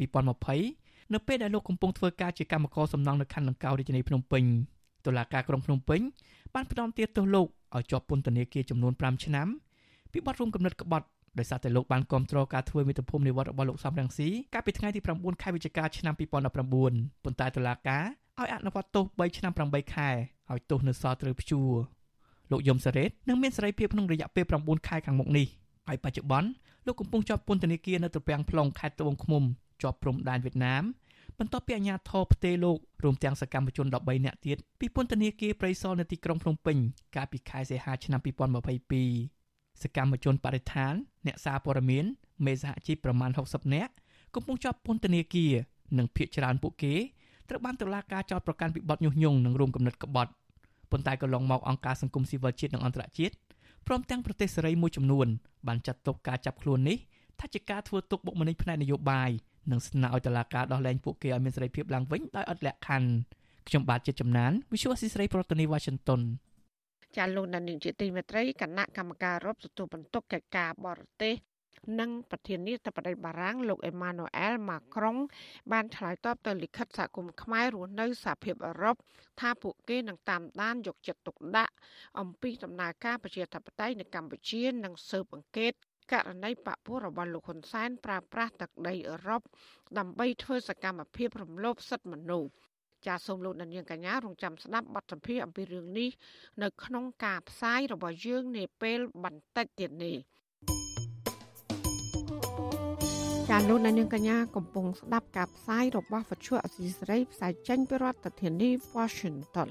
[0.52, 4.44] 2020នៅពេលដែលលោកកំពុងធ្វើការជាកម្មករសំណង់នៅខណ្ឌលង្កោរាជធានីភ្នំពេញ
[5.06, 6.00] តុលាការក្រុងភ្នំពេញ
[6.54, 9.48] បានផ្តន្ទាទោសលោកឲ្យជាប់ពន្ធនាគារចំនួន5ឆ្នាំ
[10.12, 11.06] ពីបទរួមគំនិតក្បត់
[11.38, 18.04] ដោយសារតែលោកបានគ្រប់គ្រងការធ្វើមេត្តាភូមិនិវត្តរបស់លោកសំរងស៊ីកាលពីថ្ងៃទី9ខែវិច្ឆិកាឆ្នាំ2019ប៉ុន្តែតុលាការ
[18.40, 20.08] ឲ្យអនុវត្តទោស3ឆ្នាំ8ខែ
[20.48, 21.70] ហើយទោសនៅសល់ត្រូវព្យួរ
[22.50, 25.46] លោកយមសារ៉េតនឹងមានសេរីភាពក្នុងរយៈពេល9ខែខាងមុខនេះ
[25.88, 26.48] ហើយបច្ចុប្បន្ន
[26.86, 29.42] លោកកំពុងជាប់ពន្ធនាគារនៅត្រពាំង plong ខេត្តត្បូងឃ្មុំ
[29.82, 30.82] ជាប់ព្រំដែនវៀតណាម
[31.38, 36.76] បន្ទាប់ពីអាជ្ញាធរផ្ទេរលោករួមទាំងសកម្មជន13នាក់ទៀតពីពន្ធនាគារព្រៃសរនៅទីក្រុងភ្នំពេញ
[37.16, 38.20] កាលពីខែសីហាឆ្នាំ
[39.06, 40.94] 2022សកម្មជនបរិស្ថាន
[41.26, 42.04] អ្នកសារព័ត៌មាន
[42.46, 43.92] មេសហជីពប្រមាណ60នាក់
[44.34, 45.52] កំពុងជាប់ពន្ធនាគារ
[45.98, 46.94] និងភៀសច្រើនពួកគេ
[47.48, 50.30] ត្រូវបានតុលាការចោទប្រកាន់ពីបទញុះញង់និងរួមគំនិតក្បត់
[50.90, 53.34] ប៉ុន្តែកន្លងមកអង្គការសង្គមស៊ីវិលជាតិនិងអន្តរជាតិ
[53.86, 55.26] ព្រមទាំងប្រទេសសេរីមួយចំនួន
[55.66, 56.98] បានចាត់ទុកការចាប់ខ្លួននេះ
[57.40, 59.30] ថាជាការធ្វើទុកបុកម្នេញផ្នែកនយោបាយ
[59.70, 63.10] និងស្នើឲ្យតុលាការដោះលែងពួកគេឲ្យមានសេរីភាពឡើងវិញដោយឥតលក្ខខណ្ឌ
[63.68, 66.20] ខ្ញុំបាទជាចំណាន Visual Assisray ប្រធានាទី Washington
[67.16, 71.34] ចាលោកដានីងជាទីមេត្រីគណៈកម្មការរົບទទួលបន្ទុកកិច្ចការបរទេស
[72.00, 75.16] និងប្រធានាធិបតីបារាំងលោកអេម៉ានូអែលម៉ាក្រុង
[75.72, 78.96] បានឆ្លើយតបទៅលិខិតសហគមន៍ខ្មែររស់នៅសហភាពអឺរ៉ុប
[79.40, 81.74] ថាពួកគេនឹងតាមដានយកចិត្តទុកដាក់
[82.20, 85.72] អំពីដំណើរការប្រជាធិបតេយ្យនៅកម្ពុជានិងស៊ើបអង្កេត
[86.12, 89.42] ករណីបពពួករបស់លោកហ៊ុនសែនប្រើប្រាស់ទឹកដីអឺរ៉ុប
[89.98, 92.50] ដើម្បីធ្វើសកម្មភាពរំលោភសិទ្ធិមនុស្ស
[93.06, 96.10] ចាសសូមលោកនាងកញ្ញារងចាំស្ដាប់បទសម្ភាសន៍អំពីរឿងនេះ
[96.62, 100.16] នៅក្នុងការផ្សាយរបស់យើងនាពេលបន្តិចទៀតនេះ
[103.50, 109.70] ចាលោកនាងកញ្ញាកំពុងស្ដាប់ការផ្សាយរបស់វិទ្យុអសីសេរីផ្សាយចេញពីរដ្ឋធានី Washington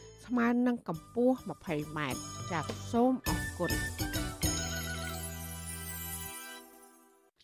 [0.31, 1.99] ស្មើនឹងកម្ពស់ 20m
[2.51, 3.71] ចាសសូមអរគុណ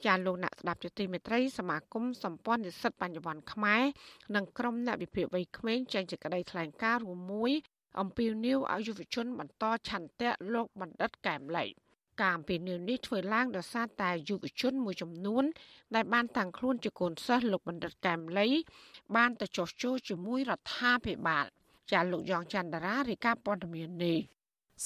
[0.06, 3.84] ចាលោកអ្នកស្ដាប់ជាទីមេត្រីសមាគមសម្ព័ន្ធនិស្សិតបញ្ញវន្តខ្មែរ
[4.36, 7.52] និងក្រុមអ្នកវិភាគវ័យក្មេងចេញសេចក្តីថ្លែងការណ៍រួមមួយ
[8.00, 11.65] អំពាវនាវឲ្យយុវជនបន្តឆន្ទៈលោកបណ្ឌិតកែមលី
[12.21, 15.43] ការអំពាវនាវនេះធ្វើឡើងដោយសារតែយុវជនមួយចំនួន
[15.95, 18.47] ដែលបានតាំងខ្លួនជាកូនសិស្សលោកបណ្ឌិតកែមលី
[19.15, 21.47] បានទៅចោះចូលជាមួយរដ្ឋាភិបាល
[21.91, 24.19] ចាលោកយ៉ងច័ន្ទរារាយការណ៍ព័ត៌មាននេះ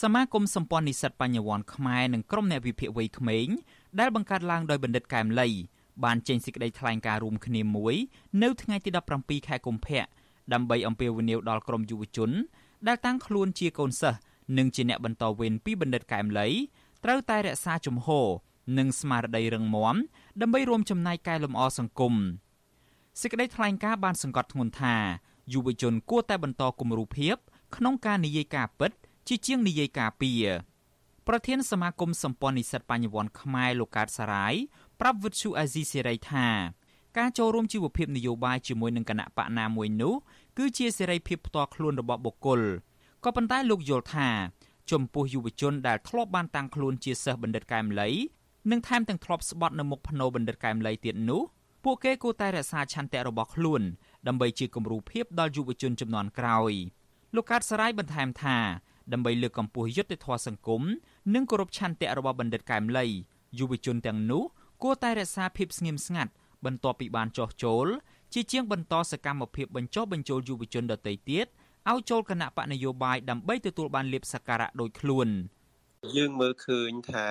[0.02, 3.48] សមាគមសម្ព័ន្ធនិស្សិតបញ្ញវន្តខ្មែរនិងក្រុមអ្នកវិភាគវ័យក្មេង
[4.00, 5.50] ដែលបង្កើតឡើងដោយបណ្ឌិតកែមលី
[6.04, 7.96] បានចេញសេចក្តីថ្លែងការណ៍រួមគ្នាមួយ
[8.44, 10.04] នៅថ្ងៃទី17ខែកុម្ភៈ
[10.54, 12.32] ដើម្បីអំពាវនាវដល់ក្រុមយុវជន
[12.88, 14.20] ដែលតាំងខ្លួនជាកូនសិស្ស
[14.58, 16.48] និងជាអ្នកបន្តវេនពីបណ្ឌិតកែមលី
[17.04, 18.28] ត្រូវតែរក្សាជំហរ
[18.78, 19.96] និងស្មារតីរឹងមាំ
[20.42, 22.14] ដើម្បីរួមចំណែកកែលម្អសង្គម
[23.22, 24.96] សេចក្តីថ្លែងការណ៍បានសង្កត់ធ្ងន់ថា
[25.54, 27.36] យុវជនគួរតែបន្តគំរូភាព
[27.76, 28.92] ក្នុងការនិយាយការពិត
[29.28, 30.32] ជាជាងនិយាយការពី
[31.28, 34.54] ប្រធានសមាគមសម្ព័ន្ធនិស្សិតបញ្ញវន្តខ្មែរលោកកើតសារាយ
[35.00, 36.48] ប្រាប់វិទ្យុអាស៊ីសេរីថា
[37.18, 40.14] ការចូលរួមជីវភាពនយោបាយជាមួយនឹងគណៈបកណាមួយនោះ
[40.58, 42.62] គឺជាសេរីភាពផ្ទាល់ខ្លួនរបស់បុគ្គល
[43.24, 44.30] ក៏ប៉ុន្តែលោកយល់ថា
[44.92, 48.10] ចំពោះយុវជនដែលធ្លាប់បានតាំងខ្លួនជាសិស្សបណ្ឌិតកែមលី
[48.72, 51.42] និងថែមទាំងធ្លាប់ស្បត់នៅមុខភ្នោបណ្ឌិតកែមលីទៀតនោះ
[51.84, 53.82] ពួកគេគួរតែរក្សាឆន្ទៈរបស់ខ្លួន
[54.28, 56.74] ដើម្បីជាគំរូភាពដល់យុវជនចំនួនក្រោយ
[57.36, 58.58] លោកកើតសរាយបន្ថែមថា
[59.14, 60.82] ដើម្បីលើកកម្ពស់យុត្តិធម៌សង្គម
[61.34, 63.06] និងគោរពឆន្ទៈរបស់បណ្ឌិតកែមលី
[63.60, 64.44] យុវជនទាំងនោះ
[64.84, 66.32] គួរតែរក្សាភាពស្ងៀមស្ងាត់
[66.66, 67.88] បន្ទាប់ពីបានចោះចូល
[68.34, 71.48] ជាជាងបន្តសកម្មភាពបញ្ចុះបញ្ចូលយុវជនដទៃទៀត
[71.90, 75.28] ឲ្យចូលគណៈបកនយោបាយដើម្បីទទួលបានលៀបសក្ការៈដោយខ្លួន
[76.16, 77.26] យើងមើលឃើញថា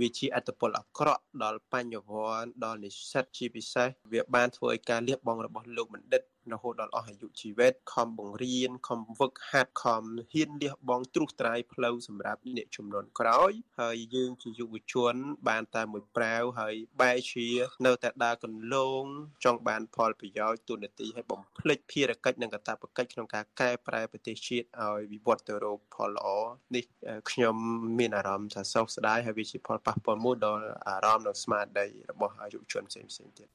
[0.00, 6.22] វាជាអត្តពលអាក្រក់ដល់បញ្ញវន្តដល់និស្សិតជាពិសេសវាបានធ្វើឲ្យការលះបង់របស់លោកបណ្ឌិត
[6.54, 15.14] រហូតដល់អស់អាយុជីវិតខំបង្រៀនខំវឹកហាត់ខំហ៊ានលះបង់ទ្រុសត្រាយផ្លូវសម្រាប់អ្នកចំនួនក្រោយ ហើយយើងជាយុវជន
[15.48, 17.48] បានតែមួយប្រាវហើយបែរជា
[17.86, 19.02] នៅតែដើរកន្លង
[19.44, 26.28] ចង់បានផលប្រយោជន៍ទូនាទីឲ្យបំភ្លេចភារកិច្ចនិងកាតព្វកិច្ចក្នុងការកែប្រែប្រទេសជាតិឲ្យវិវត្តទៅរកផលល្អ
[26.76, 26.84] នេះ
[27.30, 27.56] ខ្ញុំ
[27.98, 33.48] មានអារម្មណ៍ថាសោកស្ដាយហើយវាជាផលប៉ះពាល់មួយដល់អារម្មណ៍និងស្មារតីរបស់យុវជនផ្សេងៗទៀត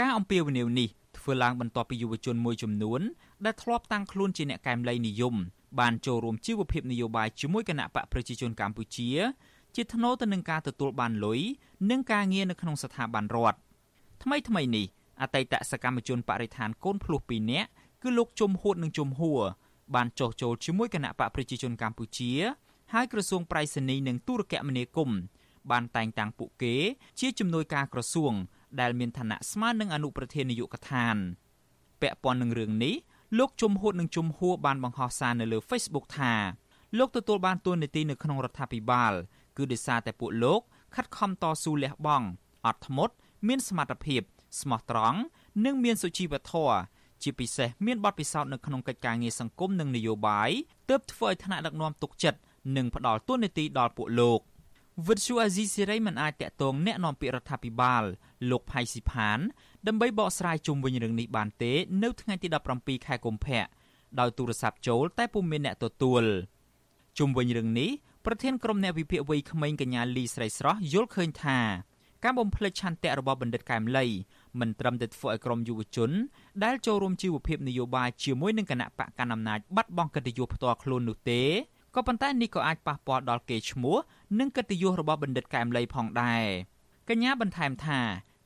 [0.00, 3.00] ការអំពាវនាវនេះធ្វើឡើងបន្ទាប់ពីយុវជនមួយចំនួន
[3.44, 5.34] ដែលធ្លាប់តាំងខ្លួនជាអ្នកកែមលៃនិយម
[5.80, 9.08] បានចូលរួមជីវភាពនយោបាយជាមួយគណៈបកប្រជាជនកម្ពុជា
[9.74, 11.40] ជាថ្នូរទៅនឹងការទទួលបានលុយ
[11.90, 13.58] និងការងារនៅក្នុងស្ថាប័នរដ្ឋ
[14.22, 14.86] ថ្មីថ្មីនេះ
[15.20, 17.68] អតីតសកម្មជនបរិស្ថានកូនភ្លោះ2នាក់
[18.02, 19.40] គឺលោកជុំហួតនិងជុំហួរ
[19.94, 22.32] បានចោះចូលជាមួយគណៈបកប្រជាជនកម្ពុជា
[22.92, 25.20] ហើយក្រសួងប្រៃសណីនិងទូរគមនាគមន៍
[25.70, 26.74] បានតែងតាំងពួកគេ
[27.20, 28.34] ជាជំនួយការក្រសួង
[28.81, 31.15] ដែលមានឋានៈស្មើនឹងអនុប្រធាននាយកដ្ឋាន
[32.01, 32.95] ពាក់ព័ន្ធនឹងរឿងនេះ
[33.39, 36.33] លោកជុំហួតនិងជុំហួរបានបង្ហោះសារនៅលើ Facebook ថា
[36.97, 39.13] លោកទទួលបានទួនាទីនៅក្នុងរដ្ឋាភិបាល
[39.57, 40.61] គឺដោយសារតែពួកលោក
[40.95, 42.27] ខិតខំតស៊ូលះបង់
[42.65, 43.13] អត់ធ្មត់
[43.47, 44.21] មានសមត្ថភាព
[44.61, 45.19] ស្មោះត្រង់
[45.65, 46.77] និងមានសុជីវធម៌
[47.21, 50.49] ជាពិសេសមានបទពិសោធន៍នៅក្នុងកិច្ចការងារសង្គមនិងនយោបាយ
[50.89, 52.39] ទើបធ្វើឲ្យថ្នាក់ដឹកនាំទុកចិត្ត
[52.77, 54.41] និងផ្ដល់ទួនាទីដល់ពួកលោក។
[55.07, 58.03] វិទ្យុអាស៊ីសេរីមិនអាចតាក់ទងแนะនាំពាក្យរដ្ឋាភិបាល
[58.50, 59.38] លោកផៃស៊ីផាន
[59.86, 61.72] ដើម្បីបកស្រាយជុំវិញរឿងនេះបានទេ
[62.02, 62.48] នៅថ្ងៃទី
[62.78, 63.62] 17ខែកុម្ភៈ
[64.20, 66.24] ដោយទូរស័ព្ទចូលតែពុំមានអ្នកទទួល
[67.18, 67.90] ជុំវិញរឿងនេះ
[68.26, 71.58] ប្រធានក្រុមអ្នកវិភាគវ័យក្មេងកញ្ញាលីស្រីស្រស់យល់ឃើញថា
[72.24, 74.06] ការបំភ្លេចឆន្ទៈរបស់បណ្ឌិតកែមលី
[74.60, 76.10] មិនត្រឹមតែធ្វើឲ្យក្រុមយុវជន
[76.64, 81.42] ដែលចូលរួមជីវភាពនយោបាយជាមួយនឹងគណៈបកកណ្ដាលអំណាចបាត់បង់កិត្តិយសផ្ទាល់ខ្លួននោះទេ
[81.94, 83.96] ក៏ប៉ុន្តែនេះក៏អាចប៉ះពាល់ដល់កេរ្តិ៍ឈ្មោះ
[84.38, 86.44] និងកិត្តិយសរបស់បណ្ឌិតកែមលីផងដែរ
[87.08, 88.00] កញ្ញាបន្ថែមថា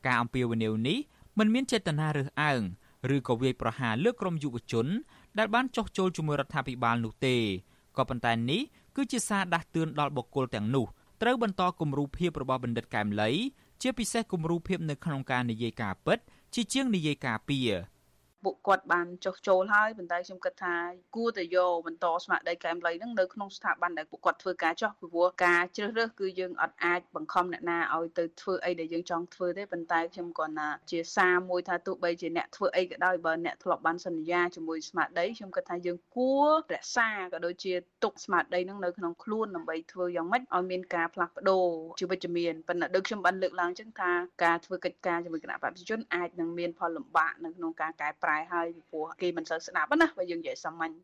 [0.06, 0.98] ការអំពាវនាវនេះ
[1.38, 2.62] មិនមានចេតនារើសអើង
[3.14, 4.86] ឬក៏វាយប្រហារលើក្រុមយុវជន
[5.38, 7.36] ដែលបានចោះចូលជាមួយរដ្ឋាភិបាលនោះទេ
[7.96, 8.60] ក៏ប៉ុន្តែនេះ
[8.96, 10.86] គឺជាសារដាស់តឿនដល់បុគ្គលទាំងនោះ
[11.22, 13.30] ត្រូវបន្តគំរូភាពរបស់បណ្ឌិតកែមលី
[13.82, 16.18] ជាពិសេសគំរូភាពនៅក្នុងការនិយាយការពិត
[16.54, 17.58] ជាជាងនិយាយការពៀ
[18.44, 20.76] ពួកគាត់បានចុះចូលហើយប៉ុន្តែខ្ញុំគិតថា
[21.16, 37.72] គួរតែយកបន្តស្មារតីកែមលៃហ្នឹងនៅក្នុងស្ថាប័នដែលពួកគាត់ធ្វើការចុះពីព្រោះការជ្រើសរើសគឺយើងអត់អាចបង្ខំអ្នកណាឲ្យទៅធ្វើអីដែលយើងចង់ធ្វើទេប៉ុន្តែខ្ញុំគ្រាន់តែជាសារមួយថាទោះបីជាអ្នកធ្វើអីក៏ដោយបើអ្នកធ្លាប់បានសន្យាជាមួយស្មារតីខ្ញុំគិតថាយើងគួររក្សាក៏ដូចជា
[38.04, 41.66] ទុកស្មារតីហ្នឹងនៅក្នុងខ្លួនដើម្បីធ្វើយ៉ាងម៉េចឲ្យមានការផ្លាស់ប្ដូរ
[42.00, 44.10] ជាវិជ្ជមានប៉ុន្តែដូចខ្ញុំបានលើកឡើងចឹងថា
[44.44, 50.94] ការធ្វើកិច្ចការជាមួយគណៈបព្វជិជនអាចនឹងមានផលលំបាកនៅក្នុងការកែប្រែែហើយពីព្រោះគេមិនសូវស្ដាប់ណាបើយើងនិយាយសាមញ្ញ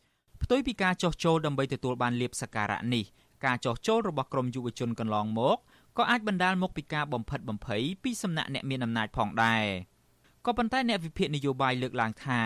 [0.42, 3.04] ផ្ទុយពីការចោះចូលដើម្បីទទួលបានលៀបសក្ការៈនេះ
[3.44, 5.56] ការចោះចូលរបស់ក្រមយុវជនកន្លងមក
[5.98, 9.64] ក៏អាចបណ្ដាលមកពីការបំផិតបំភ័យពីសំណាក់អ្នកមានអំណាចផងដែរ
[10.46, 12.40] ក៏ប៉ុន្តែអ្នកវិភាគនយោបាយលើកឡើងថា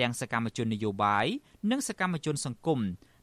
[0.00, 1.26] ទាំងសកម្មជននយោបាយ
[1.70, 2.80] និងសកម្មជនសង្គម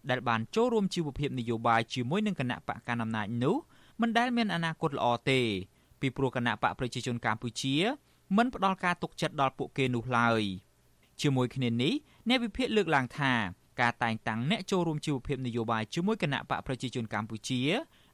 [0.10, 3.56] ដែលបានចូលរួមជីវភាពនយោបាយជាមួយនឹងគណៈបកកណ្ដាលអំណាចនោះ
[4.02, 5.42] មិនដែលមានអនាគតល្អទេ
[6.02, 7.76] ពីព្រោះគណៈបកប្រជាជនកម្ពុជា
[8.38, 10.42] មិនផ្ដល់ការទុកចិត្តដល់ពួកគេនោះឡើយ។
[11.22, 11.94] ជាមួយគ្នានេះ
[12.30, 13.34] អ្នកវិភាគលើកឡើងថា
[13.82, 17.62] ការតែងតាំងអ្នកចូលរួមជីវភាពនយោបាយជាមួយគណៈបកប្រជាជនកម្ពុជា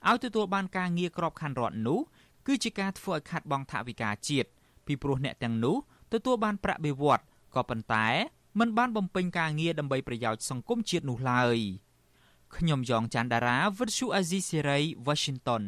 [0.07, 1.99] ឲ្យទទួលបានការងារក្របខ័ណ្ឌរដ្ឋនោះ
[2.47, 4.49] គឺជាការធ្វើឲ្យខាត់បងថវិកាជាតិ
[4.85, 5.75] ពីព្រោះអ្នកទាំងនោះ
[6.13, 7.23] ទទួលបានប្រាក់បៀវត្ស
[7.55, 8.07] ក៏ប៉ុន្តែ
[8.59, 11.57] មិនបានបំពេញការងារដើម្បីប្រយោជន៍សង្គមជាតិនោះឡើយ
[12.57, 15.63] ខ្ញុំយ៉ងច័ន្ទដារាវិទ្យុអាស៊ីសេរី Washington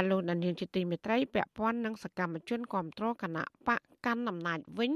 [0.00, 4.92] ចាលោកដានៀងជាទីមេត្រីពាក់ព័ន្ធនឹងសកម្មជនគ្រប់គ្រងគណៈបកកាន់អំណាចវិញ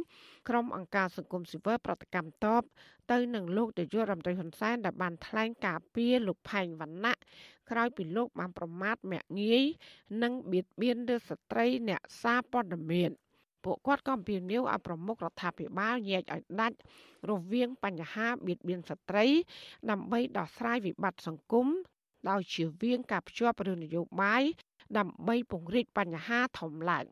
[0.48, 2.62] ក្រុមអង្គការសង្គមស៊ីវិលប្រតិកម្មតប
[3.12, 7.14] ទៅនឹងលោកនាយករដ្ឋមន្ត្រីហ៊ុនសែនដែលបានថ្លែងការពីលោកផែងវណ្ណៈ
[7.70, 9.62] ក្រោយពីលោកបានប្រមាថមាក់ងាយ
[10.22, 13.10] និងបៀតបៀនលើស្ត្រីអ្នកសារព័ត៌មាន
[13.64, 16.76] ពួកគាត់ក៏អំពាវនាវឲ្យប្រមុខរដ្ឋាភិបាលញែកឲ្យដាច់
[17.30, 19.26] រវាងបញ្ហាបៀតបៀនស្ត្រី
[19.90, 21.68] ដើម្បីដោះស្រាយវិបត្តិសង្គម
[22.30, 24.42] ដោយជៀសវាងការភ្ជាប់រឿងនយោបាយ
[24.98, 27.04] ដើម្បីពង្រីកបញ្ហាធំឡើង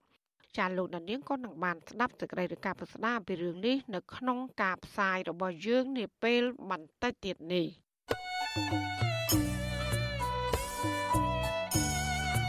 [0.59, 7.67] ចាលោកដានៀងក៏នឹងបានស្ដាប់សេចក្តីរាយការណ៍ពិស្ដារពីរឿងនេះនៅក្នុងការផ្សាយរបស់យើងនាពេលបន្តិចទៀតនេះ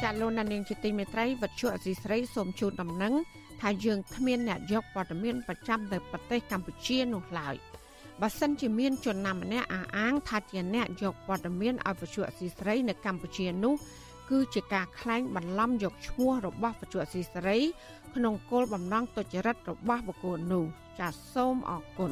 [0.01, 3.13] ចាលោកដានៀងជាទីមេត្រីវັດជុអសីស្រីសូមជូនដំណឹង
[3.61, 7.55] ថាយើងគ្មានអ្នកយកព័ត៌មានប្រចាំទៅប្រទេសកម្ពុជានោះឡើយ
[8.21, 13.75] បើសិនជាមានជនណាម្នាក់អះអាងថាជាអ្នកយកព័ត៌មានឲ្យវិទ្យុអសីស្រីនៅកម្ពុជានោះ
[14.29, 17.59] គឺជាការក្លែងបន្លំយកឈ្មោះរបស់បច្ចុប្បន្នស៊ីសេរី
[18.15, 20.65] ក្នុងគោលបំណងទុច្ចរិតរបស់បុគ្គលនោះ
[20.99, 22.11] ចាសសូមអរគុណ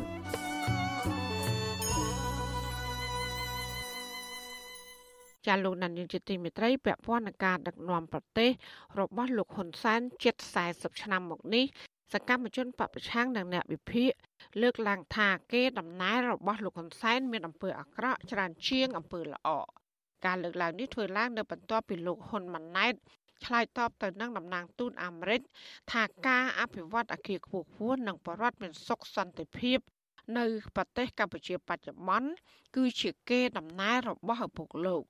[5.48, 8.50] ចាលោកណានីជាទីមេត្រីពាក់ព័ន្ធនឹងការដឹកនាំប្រទេស
[9.00, 10.36] របស់លោកហ៊ុនសែនជិត
[10.70, 11.66] 40ឆ្នាំមកនេះ
[12.14, 14.12] សកម្មជនបពប្រឆាំងនិងអ្នកវិភាគ
[14.62, 19.50] លើកឡើងថាគេដំណើររបស់លោកហ៊ុនសែនមានអំពើអាក្រក់ច្រើនជាងអំពើល្អ
[20.26, 22.94] ការលើកឡើងនេះធ្វើឡើងនៅបន្ទាប់ពីលោកហ៊ុនម៉ាណែត
[23.46, 25.42] ឆ្លើយតបទៅនឹងតំណាងទូតអាមេរិក
[25.92, 29.80] ថាការអភិវឌ្ឍអគារខ្ពស់ខ្ពស់និងបរដ្ឋមានសុខសន្តិភាព
[30.38, 32.30] នៅប្រទេសកម្ពុជាបច្ចុប្បន្ន
[32.76, 35.04] គឺជាគេដំណើររបស់ឪពុកលោក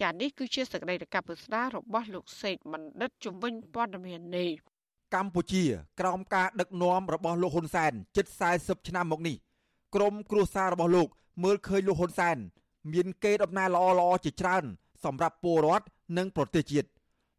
[0.00, 4.50] ចានេះគឺជាសក្តីរកពុស្ដារបស់លោកសេកបណ្ឌិតជំនាញព័ត៌មាននេះ
[5.14, 5.64] កម្ពុជា
[6.00, 8.26] ក្រោមការដឹកនាំរបស់លោកហ៊ុនសែនជិត
[8.58, 9.36] 40ឆ្នាំមកនេះ
[9.94, 11.08] ក្រមគ្រួសាររបស់លោក
[11.44, 12.36] មើលឃើញលោកហ៊ុនសែន
[12.92, 14.64] មានកេរដំណែលល្អៗជាច្រើន
[15.04, 15.86] សម្រាប់ពលរដ្ឋ
[16.18, 16.88] និងប្រទេសជាតិ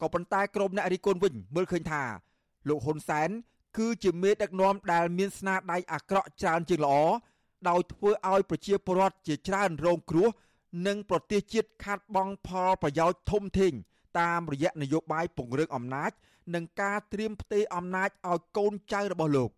[0.01, 2.03] ក៏ប៉ុន្តែក្រមអ្នករិះគន់វិញមើលឃើញថា
[2.67, 3.29] លោកហ៊ុនសែន
[3.77, 6.95] គឺជាមេដឹកនាំដែលមានស្នាដៃអាក្រក់ច្រើនជាងល្អ
[7.69, 10.29] ដោយធ្វើឲ្យប្រជាពលរដ្ឋជាច្រើនរងគ្រោះ
[10.87, 13.73] និងប្រទេសជាតិខាត់បងផលប្រយោជន៍ធំធេង
[14.19, 16.11] តាមរយៈនយោបាយពង្រឹងអំណាច
[16.53, 19.49] និងការត្រៀមផ្ទេរអំណាចឲ្យកូនចៅរបស់លោក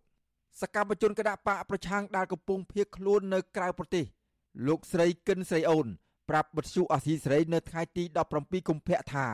[0.60, 4.04] សកម្មជនគណៈបកប្រឆាំងដែលកំពុងភៀសខ្លួននៅក្រៅប្រទេស
[4.66, 5.86] លោកស្រីគិនស្រីអូន
[6.28, 8.04] ប្រាប់បទសុអាស៊ីស្រីនៅថ្ងៃទី
[8.36, 9.26] 17កុម្ភៈថា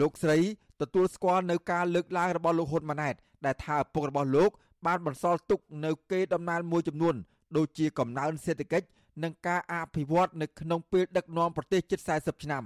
[0.00, 0.38] លោកស្រី
[0.80, 4.50] ទទួលស្គាល់នៅការលើកឡើងរបស់លោកហ៊ុនម៉ាណែតដែលថាឪពុករបស់លោក
[4.86, 7.14] បានបន្សល់ទុកនៅគេដំណើរមួយចំនួន
[7.56, 8.86] ដូចជាកំណើនសេដ្ឋកិច្ច
[9.22, 12.64] និងការអភិវឌ្ឍនៅក្នុងពេលដឹកនាំប្រទេសជិត40ឆ្នាំ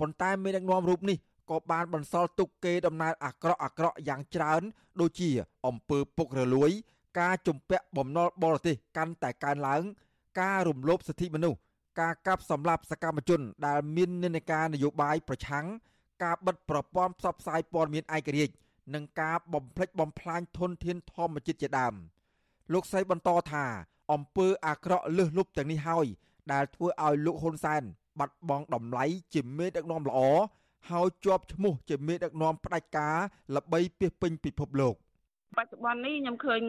[0.00, 1.18] ប៉ុន្តែមេដឹកនាំរូបនេះ
[1.50, 4.62] ក៏បានបន្សល់ទុកគេដំណើរអាក្រក់អាក្រក់យ៉ាងច្រើន
[5.00, 5.30] ដូចជា
[5.66, 6.70] អំពើពុករលួយ
[7.20, 9.82] ការជំពាក់បំណុលបរទេសកាន់តែកើនឡើង
[10.40, 11.58] ការរំលោភសិទ្ធិមនុស្ស
[12.00, 15.66] ការកាប់សម្លាប់សកម្មជន ដែលមាននិន្នាការនយោបាយប្រឆាំង
[16.22, 18.54] ការបិទប្រព័ន្ធផ្សព្វផ្សាយព័ត៌មានឯករាជ្យ
[18.94, 21.94] និងការបំផ្លិចបំផ្លាញធនធានធម្មជាតិជាដើម
[22.72, 23.64] លោកស្រីបន្តថា
[24.12, 26.06] អំពើអាក្រក់លើសលប់ទាំងនេះហើយ
[26.52, 27.82] ដែលធ្វើឲ្យលោកហ៊ុនសែន
[28.18, 30.18] បាត់បង់តម្លៃជាមេដឹកនាំល្អ
[30.90, 33.16] ហើយជាប់ឈ្មោះជាមេដឹកនាំផ្ដាច់ការ
[33.56, 34.94] ល្បីពាសពេញពិភពលោក
[35.58, 36.62] បច្ចុប្បន្ននេះខ្ញុំឃើញ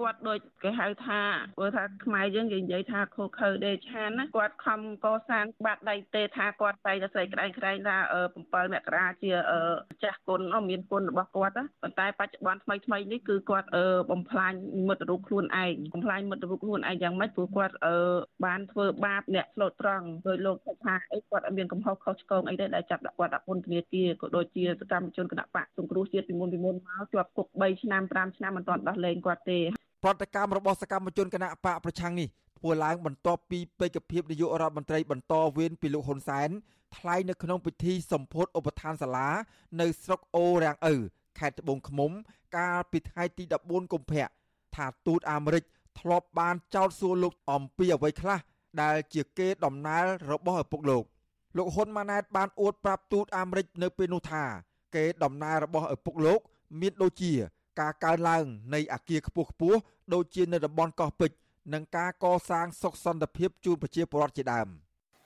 [0.00, 1.20] គាត់ដូចគេហៅថា
[1.58, 7.96] ព្រោះថាខ្មែរយើងគេនិយាយថាខូខើដេឆានណាគាត់ខំកសាងបាតដៃទេថាគាត់តែតែស្រីក្តែងក្តែងថា
[8.36, 9.30] 7មករាជា
[10.02, 13.68] ចាស់គុណមានគុណរបស់គាត់ប៉ុន្តែបច្ចុប្បន្នថ្មីថ្មីនេះគឺគាត់
[14.10, 14.52] បំផ្លាញ
[14.88, 17.74] មិត្តរូបខ្លួនឯងបំផ្លាញមិត្តរូបខ្លួនឯងយ៉ាងម៉េចព្រោះគាត់
[18.44, 29.58] បានធ្វើបាបអ្នកស្លូតត្រង់ដោយលោកថាអីគាត់អត់មានកំហុសខុសឆ្គងអីទេដែលចាប់ដាក់គាត់ដាក់ពន្ធនាគារក៏ដូចជាសកម្មជនគណៈបកសង្គ្រោះជាតិពីមុនពីមុនមកជាប់គុក3ឆ្នាំ5ឆ្នាំមិនទាន់ដោះលែងគាត់ទេ
[30.02, 36.50] ប្រតិកម្មរបស់សកម្មជនគណៈបកប្រឆាំងនេះធ្វើឡើងបន្ទាប់ពីពេកភាពនាយករដ្ឋមន្ត្រីបន្តវេនពីលោកហ៊ុនសែន
[36.96, 39.28] ថ្លែងនៅក្នុងពិធីសម្ពោធឧបឋានសាលា
[39.80, 40.94] នៅស្រុកអូរាំងឪ
[41.38, 42.10] ខេត្តត្បូងឃ្មុំ
[42.56, 44.26] កាលពីថ្ងៃទី14កុម្ភៈ
[44.76, 45.64] ថាទូតអាមេរិក
[46.00, 48.38] ធ្លាប់បានចោទសួរលោកអំពីអ្វីខ្លះ
[48.82, 51.04] ដែលជាគេដំណើររបស់ឪពុកលោក
[51.56, 54.44] លោកហ៊ុនម៉ាណែតបានអួតប្រាប់ទូតអាមេរិកនៅពេលនោះថា
[54.94, 56.40] គេដំណើររបស់ឪពុកលោក
[56.80, 57.32] មានដូចជា
[57.80, 59.78] ការកើនឡើងនៃអាគារខ្ពស់ខ្ពស់
[60.14, 61.36] ដូចជានៅតំបន់កោះពេជ្រ
[61.74, 64.68] និងការកសាងសុខសន្តិភាពជូនប្រជាពលរដ្ឋជាដើម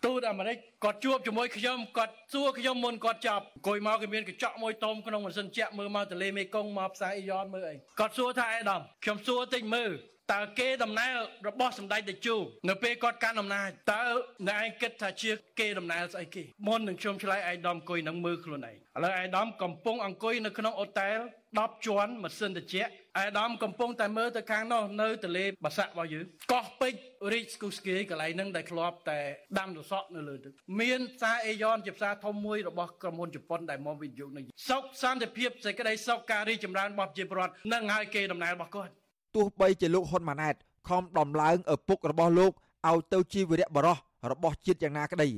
[0.07, 9.91] ទូតអាមេរិកគាត់ជួបជាមួយខ្ញុំគាត់សួរខ្ញុំមុនគាត់ចាប់អង្គុយមកគេមានកញ្ចក់មួយតុំក្នុងម៉ាស៊ីនជាក់មើលមកទលេមេគង្គមកផ្សារអ៊ីយ៉នមើលអីគាត់សួរថាអេដាមខ្ញុំសួរតិចមើល
[10.33, 11.15] តើគេដំណើរ
[11.49, 12.37] របស់សម្ដេចតេជោ
[12.69, 14.03] នៅពេលគាត់កាន់អំណាចតើ
[14.49, 21.19] អ្នកឯងគិតថាជាគេដំណើរស្អីគេមុននឹងខ្ញុំឆ្លើយឯកឧត្តមអង្គុយនឹងមើលខ្លួនឯងឥឡូវឯកឧត្តមកំពុងអង្គុយនៅក្នុងអូតែល
[21.57, 27.01] 10ជាន់ម៉ាស៊ីនត្រជាក់ឯកឧត្តមកំពុងតែមើលទៅខាងនោះនៅទលេបាសាក់របស់យើងកោះពេជ្រ
[27.33, 29.21] រីកស្គូស្គីកន្លែងហ្នឹងដែលធ្លាប់តែ
[29.59, 38.93] ដាំសសក់នៅលើទឹកមានផ្សារអេយ៉នជាផ្សារធំមួយរបស់ក្រុមហ៊ុនជប៉ុនដែលមកវិនិយោគនៅសុខសន្តិភាពសេចក្តីសុខការរីចម្រើនរបស់ប្រជាពលរដ្ឋនឹងហើយគេដំណើររបស់គាត់
[39.35, 40.55] ទោះបីជាលោកហ៊ុនម៉ាណែត
[40.89, 42.53] ខំដំឡើងឪពុករបស់លោក
[42.89, 43.97] ឲ្យទៅជាវីរៈបរោះ
[44.31, 45.29] របស់ជាតិយ៉ាងណាក្តី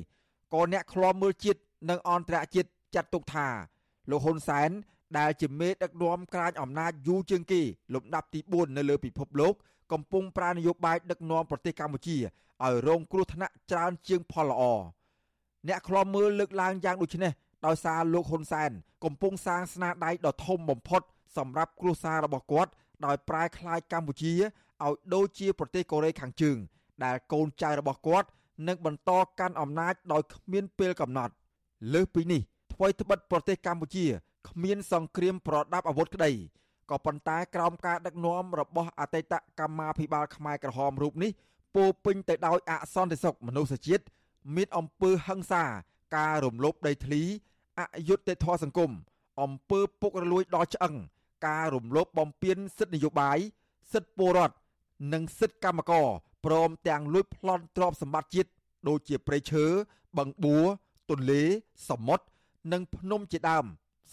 [0.54, 3.46] ក៏អ្នកខ្លាំមើលជាតិនិងអន្តរជាតិចាត់ទុកថា
[4.10, 4.70] លោកហ៊ុនសែន
[5.18, 7.60] ដែលជាមេដឹកនាំក្រាញអំណាចយូរជាងគេ
[7.94, 9.54] លំដាប់ទី4នៅលើពិភពលោក
[9.92, 12.16] កំពុងប្រើនយោបាយដឹកនាំប្រទេសកម្ពុជា
[12.64, 14.62] ឲ្យរងគ្រោះថ្នាក់ច្រើនជាងផលល្អ
[15.68, 17.32] អ្នកខ្លាំមើលលើកឡើងយ៉ាងដូចនេះ
[17.66, 18.70] ដោយសារលោកហ៊ុនសែន
[19.04, 21.02] កំពុងសាងស្នាដៃដ៏ធំបំផុត
[21.36, 22.70] សម្រាប់គ្រួសាររបស់គាត់
[23.06, 26.56] ដោយប្រែក្លាយកម្ពុជាឲ្យដូចជាប្រទេសកូរ៉េខាងជើង
[27.04, 28.28] ដែលកូនចៅរបស់គាត់
[28.68, 29.10] នឹងបន្ត
[29.40, 31.32] កាន់អំណាចដោយគ្មានពេលកំណត់
[31.94, 32.40] លើសពីនេះ
[32.72, 34.06] ថ្មីត្បិតប្រទេសកម្ពុជា
[34.48, 36.30] គ្មានសង្គ្រាមប្រដាប់អាវុធក្តី
[36.90, 41.30] ក៏ប៉ុន្តែក្រោមការដឹកនាំរបស់អតីតកម្មាភិបាលខ្មែរក្រហមរូបនេះ
[41.76, 44.04] ពោពេញទៅដោយអសន្តិសុខមនុស្សជាតិ
[44.56, 45.64] មានអំពើហិង្សា
[46.16, 47.22] ការរំលោភដីធ្លី
[47.78, 48.90] អយុត្តិធម៌សង្គម
[49.42, 50.94] អំពើពុករលួយដល់ឆ្អឹង
[51.46, 53.38] ការរំលោភបំពានសិទ្ធិនយោបាយ
[53.92, 54.56] សិទ្ធិពលរដ្ឋ
[55.12, 56.06] និងសិទ្ធិកម្មករ
[56.44, 58.50] ព្រមទាំងលួចប្លន់ទ្រព្យសម្បត្តិជាតិ
[58.88, 59.64] ដូចជាព្រៃឈើ
[60.18, 60.64] បឹងបួរ
[61.10, 61.42] ទន្លេ
[61.88, 62.24] សមុទ្រ
[62.72, 63.64] និងភ្នំជាដើម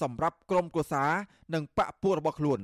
[0.02, 1.06] សម្រាប់ក្រុមគូសា
[1.54, 2.60] និងបពពួករបស់ខ្លួន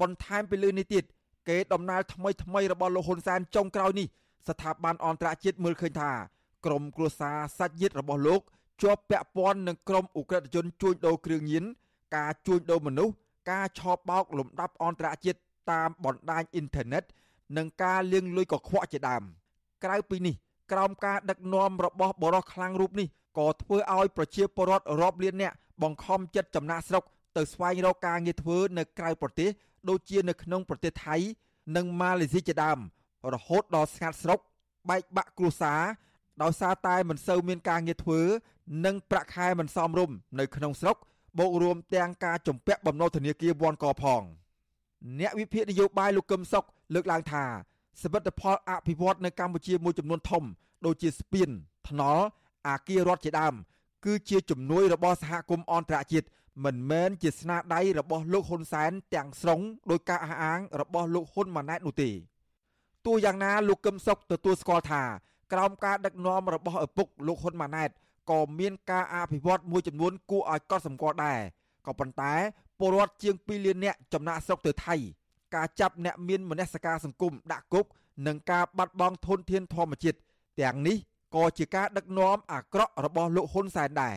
[0.00, 1.04] បន្ថែមពីលើនេះទៀត
[1.48, 4.06] គេដំណើរថ្មីថ្មីរបស់លោកហ៊ុនសែនចុងក្រោយនេះ
[4.48, 6.10] ស្ថាប័នអន្តរជាតិមើលឃើញថា
[6.66, 8.40] ក្រុមគ្រួសារសាច់ញាតិរបស់លោក
[8.82, 11.64] ជាប់ពាក់ព័ន្ធនឹងក្រុមអ ுக ្រិតជនជួញដូរគ្រឿងញៀន
[12.16, 13.14] ការជួញដូរមនុស្ស
[13.50, 15.38] ការឆោបបោកលំដាប់អន្តរជាតិ
[15.72, 17.04] តាមបណ្ដាញអ៊ីនធឺណិត
[17.56, 19.22] និងការលាងលុយកខ្វក់ជាដើម
[19.84, 20.34] ក្រៅពីនេះ
[20.72, 27.04] ក្រោមការដឹកនាំរបស់បរិសខ្លាំងរូបនេះក៏ធ្វើឲ្យប្រជាពលរដ្ឋរាប់លាននាក់បង្ខំចិត្តចំណាក់ស្រុក
[27.36, 29.50] ទៅស្វែងរកការងារធ្វើនៅក្រៅប្រទេស
[29.88, 31.16] ដូចជានៅក្នុងប្រទេសថៃ
[31.76, 32.78] និងម៉ាឡេស៊ីជាដើម
[33.34, 34.40] រហូតដល់ស្ងាត់ស្រុក
[34.88, 35.82] បែកបាក់គ្រួសារ
[36.42, 38.20] ដោយសារតែមិនសូវមានការងារធ្វើ
[38.86, 40.96] និងប្រាក់ខែមិនសមរម្យនៅក្នុងស្រុក
[41.38, 44.22] បូករួមទាំងការជំពាក់បំណុលធនាគារវ៉ាន់កផង
[45.20, 46.64] អ្នកវិភាគនយោបាយលោកកឹមសុខ
[46.94, 47.44] លើកឡើងថា
[48.02, 50.44] សមិទ្ធផលអភិវឌ្ឍនៅកម្ពុជាមួយចំនួនធំ
[50.86, 51.48] ដូចជាស្ពាន
[51.88, 52.24] ថ្នល់
[52.68, 53.54] អាគាររដ្ឋជាដើម
[54.04, 56.26] គឺជាជំនួយរបស់សហគមន៍អន្តរជាតិ
[56.64, 62.10] មិនមែនជាស្នាដៃរបស់លោកហ៊ុនសែនទាំងស្រុងដោយការអះអាងរបស់លោកហ៊ុនម៉ាណែតនោះទេ
[63.06, 65.02] ទោះយ៉ាងណាលោកកឹមសុខទទួលស្គាល់ថា
[65.52, 67.90] ក្រោមការដឹកនាំរបស់ឪពុកលោកហ៊ុនម៉ាណែត
[68.30, 71.40] ក៏មានការអភិវឌ្ឍមួយចំនួនគួរឲ្យកត់សម្គាល់ដែរ
[71.86, 72.32] ក៏ប៉ុន្តែ
[72.78, 74.96] ពលរដ្ឋជាង2លាននាក់ចំណាក់ស្រុកទៅថៃ
[75.54, 77.86] ការចាប់អ្នកមានមនសិការសង្គមដាក់គុក
[78.26, 80.18] និងការបាត់បង់ធនធានធម្មជាតិ
[80.60, 80.96] ទាំងនេះ
[81.34, 84.16] ក៏ជាការដឹកនាំអាក្រក់របស់លោកហ៊ុនសែនដែរ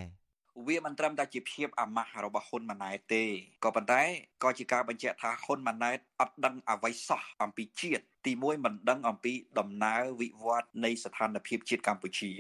[0.67, 3.23] វាមិនត្រឹមតែជាភាពអាម៉ាស់របស់ហ៊ុនម៉ាណែតទេ
[3.63, 4.01] ក៏ប៉ុន្តែ
[4.43, 12.31] ក៏ជាការបញ្ជាក់ថាហ៊ុនម៉ាណែតអត់ដឹងអ្វីសោះអំពីជាតិទីមួយមិនដឹងអំពីដំណើរវិវត្តនៃស្ថានភាពជាតិកម្ពុជា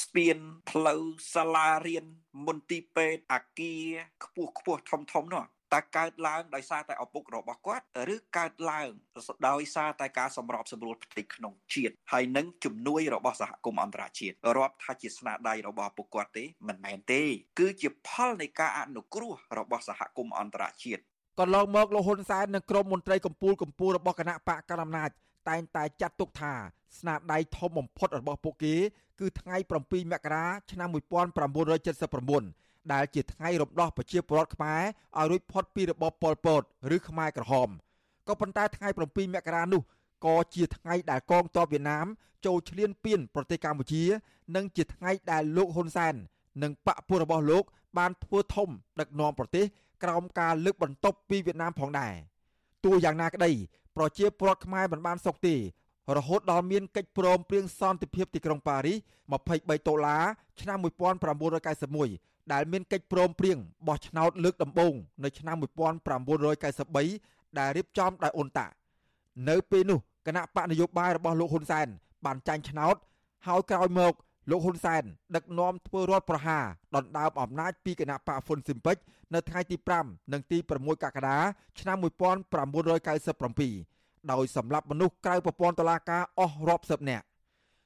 [0.00, 0.38] ស្ពាន
[0.70, 1.02] ផ្លូវ
[1.34, 2.04] សាលារៀន
[2.46, 3.86] មន្ទីរពេទ្យអាគារ
[4.24, 8.90] ខ្ពស់ខ្ពស់ធំធំនោះតើកើតឡើងដោយសារតែឪពុករបស់គាត់ឬកើតឡើង
[9.48, 17.22] ដោយសារតែការសម្របសម្រួលផ្ទៃក្នុងជាតិហើយនឹងជំនួយរបស់សហគមន៍អន្តរជាតិរាប់ថាជាស្នាដៃរបស់ពុកគាត់ទេមិនមែនទេ
[17.58, 21.02] គឺជាផលនៃការអនុគ្រោះរបស់សហគមន៍អន្តរជាតិ
[21.40, 25.10] កន្លងមកលោកហ៊ុនសែននិងក្រុមមន្ត្រីកម្ពុជាកម្ពុជារបស់គណៈបកកណ្ដាលអំណាច
[25.48, 26.54] តែងតែចាត់ទុកថា
[26.98, 28.74] ស្នាដៃធំបំផុតរបស់ពួកគេ
[29.20, 30.88] គឺថ្ងៃ7មករាឆ្នាំ
[31.50, 34.82] 1979ដែលជាថ្ងៃរំដោះប្រជាពលរដ្ឋខ្មែរ
[35.18, 36.62] ឲ្យរួចផុតពីរបបប៉ុលពត
[36.94, 37.68] ឬខ្មែរក្រហម
[38.28, 39.82] ក៏ប៉ុន្តែថ្ងៃ7មករានោះ
[40.26, 42.06] ក៏ជាថ្ងៃដែលកងទ័ពវៀតណាម
[42.46, 44.04] ចូលឈ្លានពានប្រទេសកម្ពុជា
[44.56, 46.14] និងជាថ្ងៃដែលលោកហ៊ុនសែន
[46.62, 47.64] និងបកពួករបស់លោក
[47.98, 48.68] បានធ្វើធំ
[49.00, 49.64] ដឹកនាំប្រទេស
[50.02, 52.14] ក្រោមការលើកបន្ទប់ពីវៀតណាមផងដែរ
[52.84, 53.50] ទោះយ៉ាងណាក្តី
[53.98, 55.56] ប្រជាពលរដ្ឋខ្មែរមិនបានសុខទេ
[56.16, 58.98] រហូតដល់មានកិច្ចព្រមព្រៀងសន្តិភាពទីក្រុងប៉ារីស
[59.36, 60.24] 23ដុល្លារ
[60.60, 60.78] ឆ្នាំ
[61.84, 64.94] 1991ដែលមានកិច្ចព្រមព្រៀងបោះឆ្នោតលើកដំបូង
[65.24, 68.66] នៅឆ្នាំ1993ដែលរៀបចំដោយអ៊ុនតា
[69.48, 71.86] នៅពេលនោះគណៈបកនយោបាយរបស់លោកហ៊ុនសែន
[72.24, 72.96] បានចាញ់ឆ្នោត
[73.46, 74.12] ហើយក្រោយមក
[74.50, 75.02] លោកហ៊ុនសែន
[75.36, 76.64] ដឹកនាំធ្វើរដ្ឋប្រហារ
[76.96, 78.96] ដណ្ដើមអំណាចពីគណៈបកហ្វុនស៊ិមពេច
[79.34, 81.38] នៅថ្ងៃទី5និងទី6កក្កដា
[81.80, 82.10] ឆ្នាំ1997
[84.32, 87.24] ដោយសម្លាប់មនុស្សក្រៅប្រព័ន្ធតុលាការអស់រាប់សិបនាក់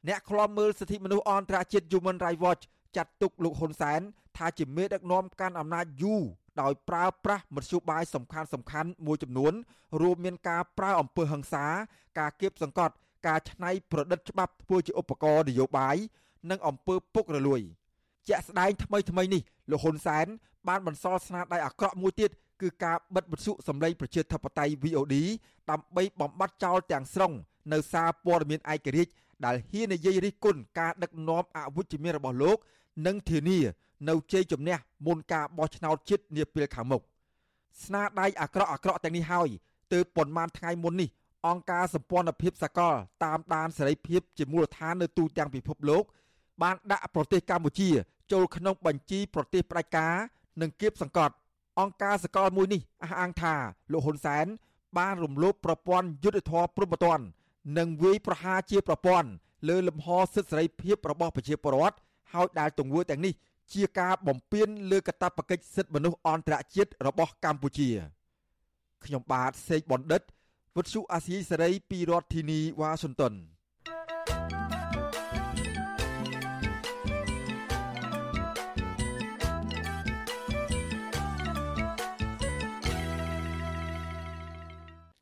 [0.09, 2.63] អ្នកខ្លាំមើលសិទ្ធិមនុស្សអន្តរជាតិ Human Rights Watch
[2.97, 4.01] ចាត់ទុកលោកហ៊ុនសែន
[4.37, 6.23] ថាជាមេដឹកនាំកាន់អំណាចយូរ
[6.61, 9.53] ដោយប្រើប្រាស់មធ្យោបាយសំខាន់សំខាន់មួយចំនួន
[10.01, 11.67] រួមមានការប្រើអំពើហិង្សា
[12.19, 12.95] ការគៀបសង្កត់
[13.27, 15.97] ការច្នៃប្រឌិតច្បាប់ធ្វើជាឧបករណ៍នយោបាយ
[16.51, 17.61] និងអំពើពុករលួយ
[18.28, 20.26] ជាក់ស្ដែងថ្មីថ្មីនេះលោកហ៊ុនសែន
[20.68, 22.30] បានបន្សល់ស្នាដៃអាក្រក់មួយទៀត
[22.61, 25.14] គឺការបិទវិទ្យុសម្លេងប្រជាធិបតេយ្យ VOD
[25.70, 27.32] ដើម្បីបំបត្តិចោលទាំងស្រុង
[27.72, 29.12] នៅសារព័ត៌មានឯករាជ្យ
[29.45, 32.57] ដែលហ៊ាននិយាយរិះគន់ការដឹកនាំអវិជ្ជមានរបស់លោក
[33.07, 33.59] និងធានា
[34.09, 34.76] នៅជ័យជំនះ
[35.07, 37.03] មុនការបោះឆ្នោតជាតិនាពេលខាងមុខ
[37.84, 39.49] ស្នាដៃអាក្រក់អាក្រក់ទាំងនេះហើយ
[39.93, 41.09] ទើបប៉ុន្មានថ្ងៃមុននេះ
[41.47, 46.05] អង្គការសម្ព័ន្ធភាពសកលតាមដានសេរីភាពជាមូលដ្ឋាននៅទូទាំងពិភពលោក
[46.63, 47.91] បានដាក់ប្រទេសកម្ពុជា
[48.33, 50.15] ចូលក្នុងបញ្ជីប្រទេសផ្ដាច់ការ
[50.61, 51.35] និងគៀបសង្កត់
[51.81, 53.55] អង្គការសកលមួយនេះអះអាងថា
[53.93, 54.47] លោកហ៊ុនសែន
[54.99, 57.25] បានរំលោភប្រព័ន្ធយុត្តិធម៌ព្រហ្មទណ្ឌ
[57.79, 59.29] និងវាយប្រហារជាប្រព័ន្ធ
[59.69, 61.97] លើលំហសិទ្ធិសេរីភាពរបស់ប្រជាពលរដ្ឋ
[62.33, 63.35] ហើយដែលទង្វើទាំងនេះ
[63.73, 67.91] ជាការបំពានលើកាតព្វកិច្ចសិទ្ធិមនុស្សអន្តរជាតិរបស់កម្ពុជា
[69.05, 70.23] ខ្ញុំបាទសេកបណ្ឌិត
[70.77, 73.35] វុទ្ធុអាស៊ីសេរីពីរដ្ឋធានីវ៉ាស៊ីនតោន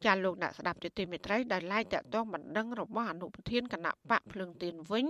[0.05, 5.05] ចាលោកអ្នកស្ដាប់ទទីមេត្រីដែលឡាយតាក់ទងបណ្ដឹងរបស់អនុប្រធានគណៈបកភ្លើងទៀនវិញ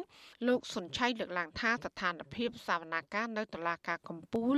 [0.46, 4.56] លោកសុនឆៃលើកឡើងថាស្ថានភាពសវនាការនៅតុលាការកំពូល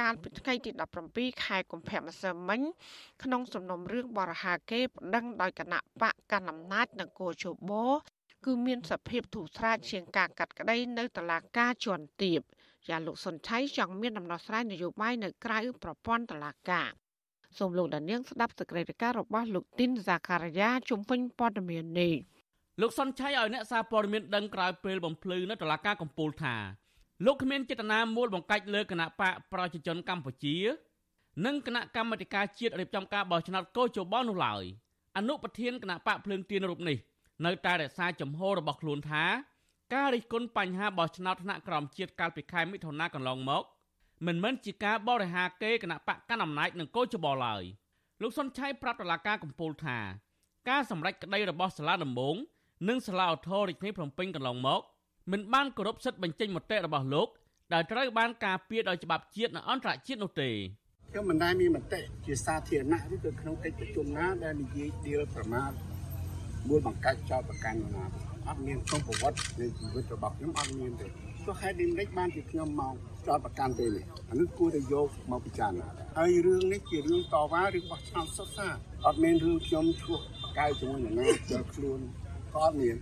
[0.00, 0.70] កាលពីថ្ងៃទី
[1.06, 2.60] 17ខែកុម្ភៈម្សិលមិញ
[3.22, 7.72] ក្នុងសំណុំរឿងបរិហាកេប្តឹងដោយគណៈបកកណ្ដាលអំណាចនគរជប
[8.44, 12.40] គឺមានសភាពធូរស្រាលជាងការកាត់ក្តីនៅតុលាការជាន់ទាប
[12.88, 16.90] យ៉ាលោកសុនឆៃចង់មានដំណោះស្រាយនយោបាយនៅក្រៅប្រព័ន្ធតុលាការ
[17.58, 22.14] សូមលោកដានៀងស្ដាប់សេចក្តីរាយការណ៍របស់លោកទីនហ្សាការីយ៉ាជំវិញព័ត៌មាននេះ
[22.80, 26.54] លោកសុនឆៃឲ្យអ្នកសារព័ត៌មានដឹងក្រោយពេលបំភ្លឺនៅតុលាការកំពូលថា
[27.26, 30.56] លោកគ្មានចេតនាមូលបង្កាច់លើគណៈបកប្រជាជនកម្ពុជា
[31.44, 34.64] និងគណៈកម្មាធិការជាតិរៀបចំការបោះឆ្នោតកោជបនោះឡើយ
[35.16, 36.98] អនុប្រធានគណៈបកភ្លើងទៀនរូបនេះ
[37.46, 39.24] នៅតែរក្សាចំហរបស់ខ្លួនថា
[39.94, 43.64] ការរិះគន់បញ្ហាបោះឆ្នោតថ្នាក់ក្រោមជាតិកាលពីខែមិថុនាកន្លងមក
[44.26, 47.62] មិនមែនជាការបរិហាកេគណៈបកកណ្ដាលអំណាចនឹងកោជបឡើយ
[48.22, 49.98] លោកសុនឆៃប្រាប់តុលាការកំពូលថា
[50.68, 52.36] ការសម្រេចក្តីរបស់សាលាដំបង
[52.88, 54.80] និងសាលាឧទ្ធររាជធានីភ្នំពេញកន្លងមក
[55.32, 57.28] មិនបានគោរពសិទ្ធិបញ្ចេញមតិរបស់លោក
[57.72, 60.50] ដែលត្រូវបានការពារដោយច្បាប់ជាតិនិងអន្តរជាតិនោះទេ
[61.10, 65.70] ខ្ញុំមិនដែលមានមតិជាសាធារណៈឬក៏ក្នុងកិច្ចប្រជុំណាដែលនិយាយដៀលប្រមាថ
[66.68, 68.04] មួយបង្កាច់ចោតប្រកាន់ណា
[68.48, 71.06] អត់មានក្នុងប្រវត្តិនៃជីវិតរបស់ខ្ញុំអត់មានទេ
[71.44, 72.94] ទោះហេតុដូចម្ដេចបានជាខ្ញុំមក
[73.28, 75.86] ចោតប្រកាន់ទេនេះអានេះគួរតែយកមកពិចារណា
[76.18, 80.20] ហើយរឿងនេះជារឿងតវ៉ារឿងបោះឆ្នោតសុទ្ធសាធអត់មានរឿងខ្ញុំឈ្លោះ
[80.58, 82.00] កៅជាមួយនរណាចូលខ្លួន
[82.54, 82.96] ក៏អត់មាន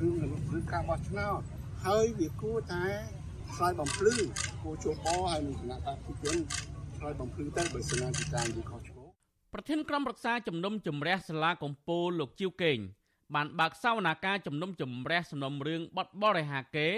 [0.00, 1.40] រឿងរឿងការបោះឆ្នោត
[1.86, 2.84] ហើយវាគួរតែ
[3.54, 4.14] ឆ្លើយបំភ្លឺ
[4.62, 6.36] គួរជួបបហើយនឹងគណៈបព្វជិជន
[6.96, 9.08] ឆ្លើយបំភ្លឺទៅបើសិនជាតាមវាខុសឆ្គង
[9.54, 12.78] ប្រធានក្រុមប្រឹក្សាជំនុំជម្រះសាលាកំពូលលោកជីវកេង
[13.34, 16.88] បានបើកសវនាការជំនុំជម្រះសំណុំរឿងបទបរិហាកេ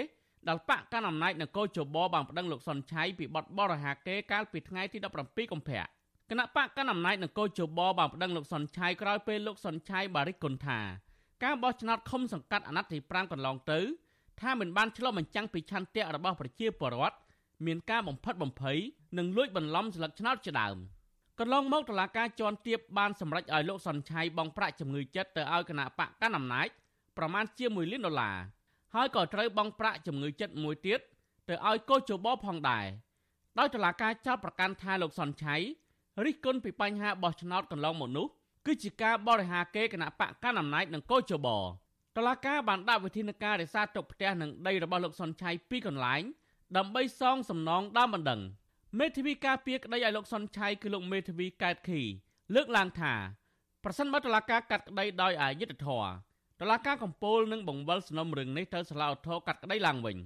[0.47, 5.81] ដែលបកកណ្ដាលអំណាចនគរជបបានប្តឹងលោកសុនឆៃពីបទបរិហាកេកាលពីថ្ងៃទី17កុម្ភៈ
[6.29, 10.79] គណៈបកកណ្ដាលអំណាចនគរជបបានប្តឹងលោកសុនឆៃក្រោយពេលលោកសុនឆៃបារិកគុណថា
[11.43, 13.79] ការបោះឆ្នោតឃុំសង្កាត់អាណត្តិទី5កន្លងទៅ
[14.41, 17.17] ថាមិនបានឆ្លុះបញ្ចាំងពីឆន្ទៈរបស់ប្រជាពលរដ្ឋ
[17.65, 18.77] មានការបំផិតបំភ័យ
[19.17, 20.77] និងលួចបន្លំស្លឹកឆ្នោតជាដើម
[21.39, 26.67] កន្លងមកតុលាការជាន់ទាបបានសម្រេចឲ្យលោកសុនឆៃបង់ប្រាក់ជំងឺចិត្តទៅឲ្យគណៈបកកណ្ដាលអំណាច
[27.17, 28.35] ប្រមាណជា1លានដុល្លារ
[28.95, 30.99] ហើយក៏ត្រូវបង់ប្រាក់ជំងឺចិត្តមួយទៀត
[31.49, 32.85] ទៅឲ្យកោជបផងដែរ
[33.59, 35.55] ដោយតុលាការចោទប្រកាន់ថាលោកសុនឆៃ
[36.25, 38.27] រិះគន់ពីបញ្ហាបោះឆ្នោតកន្លងមកនោះ
[38.65, 41.47] គឺជាការបរិហាកេគណៈបកកណ្ដាលអំណាចនិងកោជប
[42.17, 46.21] តឡាការបានដាក់វិធានការរក្សាទុកផ្ទះនិងដីរបស់លោកសុនឆៃពីកន្លែង
[46.77, 48.41] ដើម្បីសងសំណងដើមបណ្ដឹង
[48.99, 52.01] មេធាវីការពារក្តីឲ្យលោកសុនឆៃគឺលោកមេធាវីកែតខី
[52.55, 53.13] លើកឡើងថា
[53.83, 56.09] ប្រសិនបើតឡាការកាត់ក្តីដោយអយុត្តិធម៌
[56.63, 60.17] តឡាការកំពូលនឹងបង្វិលសំណុំរឿងនេះទៅសាលាឧទ្ធរកាត់ក្តីឡើងវិញ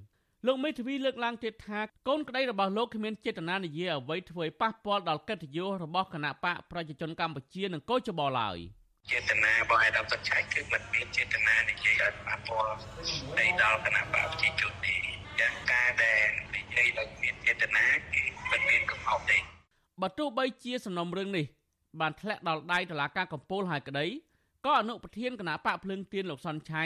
[0.46, 8.58] លោកមេធាវីលើកឡើងទៀតថាកូនក្តីរបស់លោកគ្មានចេតនានិយាយអ្វីធ្វើឲ្យប៉ះពាល់ដល់កិត្តិយសរបស់គណៈបកប្រជាជនកម្ពុជានិងកោចបោឡើយ
[9.12, 12.76] ចេតនារបស់ឯកឧត្តមសុឆៃគឺមិនមានចេតនានិយាយឲ្យប៉ះពាល់
[13.38, 14.96] នៃដល់គណៈបកប្រជាជនទេ
[15.40, 16.26] យ៉ាងការដែល
[16.56, 19.38] និយាយដោយមានចេតនាគឺមិនមានកំហុសទេ
[20.02, 21.46] បើទោះបីជាសំណុំរឿងនេះ
[22.00, 24.06] បានធ្លាក់ដល់ដៃតុលាការកំពូលហើយក្តី
[24.68, 26.84] ក៏អនុប្រធានគណៈបកភ្លើងទៀនលោកសុនឆៃ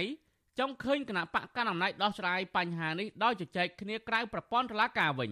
[0.59, 5.31] ចង់ឃើញគណៈបកកណ្ដាលអំណាចដោះស្រាយបញ្ហានេះដោយជជែកគ្នាក្រៅប្រព័ន្ធតុលាការវិញ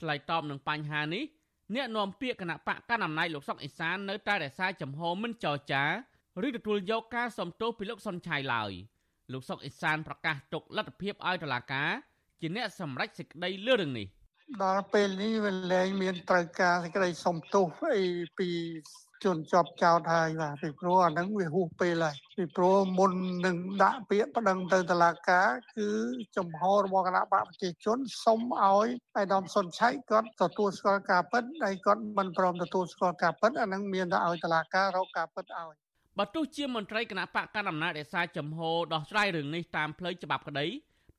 [0.00, 1.24] ឆ្លើយតបនឹងបញ្ហានេះ
[1.74, 5.84] អ្នកនាំពាក្យគណៈបកកណ្ដាលអំណាចលោកសុកអេសាននៅតែរក្សាចំហមិនចរចា
[6.46, 8.72] ឬទទួលយកការសំទោសពីលោកសុនឆៃឡើយ
[9.32, 11.90] លោកសុកអេសានប្រកាសទុកលទ្ធភាពឲ្យតុលាការ
[12.40, 14.06] ជាអ្នកសម្រេចសេចក្តីលើរឿងនេះ
[14.62, 17.66] ដល់ពេលនេះវាលែងមានត្រូវការសេចក្តីសុំទោស
[17.96, 18.04] អី
[18.38, 18.48] ពី
[19.24, 23.12] ជនជាប់ចោតហើយបាទពីព្រោះអាហ្នឹងវាហួសពេលហើយពីព្រោះមុន
[23.46, 25.88] នឹងដាក់ពាក្យប្តឹងទៅតុលាការគឺ
[26.36, 35.76] ចំហរបស់គណៈបកប្រជាជនសុំឲ្យឯកឧត្តមសុនឆៃគាត់ទទួលស្គាល់ការពិតហើយគាត់មិនព្រមទទួលស្គាល់ការពិតអាហ្នឹងមានតែឲ្យតុលាការរកការពិតឲ្យ
[36.18, 38.60] បើទោះជាមន្ត្រីគណៈបកកណ្ដាលអំណាចរក្សាចំហ
[38.92, 40.66] ដោះស្រាយរឿងនេះតាមផ្លូវច្បាប់ក្តី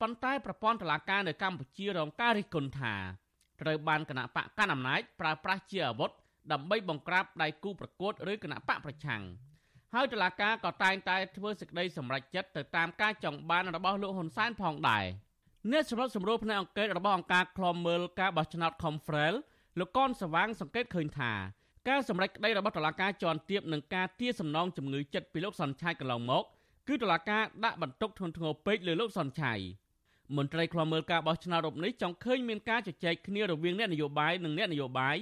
[0.01, 2.95] ប៉ុន្តែប្រព័ន្ធតុលាការនៅកម្ពុជារងការរិះគន់ថា
[3.61, 6.11] ត្រូវបានគណៈបកកណ្ដាលអំណាចប្រើប្រាស់ជាអាវុធ
[6.51, 9.23] ដើម្បីបង្ក្រាបដៃគូប្រកួតឬគណៈបកប្រឆាំង
[9.93, 15.05] ហើយតុលាការក៏តែងតែធ្វើសេចក្តីសម្រេចចិត្តទៅតាមការចង់បានរបស់លោកហ៊ុនសែនផងដែរ
[15.71, 19.35] អ្នកសម្របសម្រួលផ្នែកអង្គការរបស់អង្គការឃ្លាំមើលការបោះឆ្នោត Confrel
[19.79, 21.31] លោកកនសវាងសង្កេតឃើញថា
[21.89, 26.43] ការសម្រេចក្តីរបស់តុលាការជាន់ទាបនឹងការទារសំណងជំងឺចិត្តពីលោកសនឆៃកន្លងមក
[26.87, 29.53] គឺតុលាការដាក់បន្ទុកធ្ងន់ធ្ងរពេកលើលោកសនឆៃ
[30.37, 35.17] មន្ត្រីខ្លំមើលការបោះឆ្នោតរូបនេះចង់ឃើញមានការជជែកគ្នារវាងអ្នកនយោបាយនិងអ្នកនយោបាយ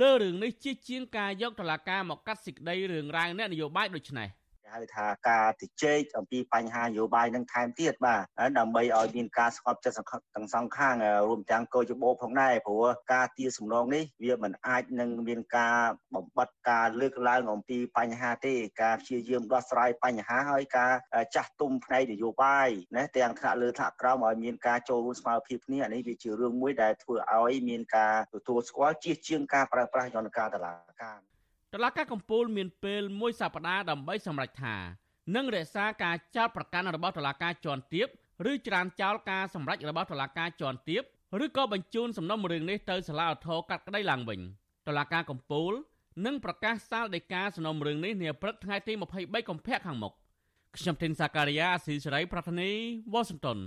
[0.00, 4.28] លើរឿងនេះជាជាងការយកតឡាការមកកាត់សេចក្តីរឿងរ៉ាវអ្នកនយោបាយដូចនេះ។
[4.72, 8.22] ហៅថាការជជែកអំពីបញ្ហានយោបាយនឹងថែមទៀតបាទ
[8.58, 9.96] ដើម្បីឲ្យមានការស្ងប់ចិត្ត
[10.34, 10.94] ទាំងសងខាង
[11.28, 15.76] រួមទាំងកោជបោផងដែរព្រោះការទារសំណងនេះវាមិនអាចនឹងមានការ
[16.14, 20.92] បំបត្តិការលើកឡើងអំពីបញ្ហាទេការព្យាយាមដោះស្រាយបញ្ហាហើយការ
[21.34, 31.31] ចាស់ទុំផ្នែកនយោបាយណាទាំងថ្នាក់លើថ្នាក់ក្រោមឲ្យមានការចូលរួមស្មារតីគ្នាអានេះវាជារឿងមួយដែលធ្វើឲ្យមានការទទួលស្គាល់ជាជាងការប្រើប្រាស់យន្តការតឡាការ
[31.74, 34.76] តឡាការកំពូលមានពេលមួយសប្តាហ៍ដើម្បីសម្រេចថា
[35.34, 38.08] នឹងរក្សាការចោទប្រកាន់របស់តឡាការជាន់ទាប
[38.50, 41.02] ឬច្រានចោលការសម្រេចរបស់តឡាការជាន់ទាប
[41.44, 44.40] ឬក៏បញ្ជូនសំណុំរឿងនេះទៅសាលាឧទ្ធរកាត់ក្តីឡើងវិញ
[44.88, 45.72] តឡាការកំពូល
[46.26, 50.12] នឹងប្រកាសសាលដីកាសំណុំរឿងនេះនាព្រឹកថ្ងៃទី23កុម្ភៈខាងមុខ
[50.76, 52.70] ខ្ញុំធីនសាការីយ៉ាអស៊ីសេរីប្រធានី
[53.12, 53.58] វ៉ាស៊ីនតោន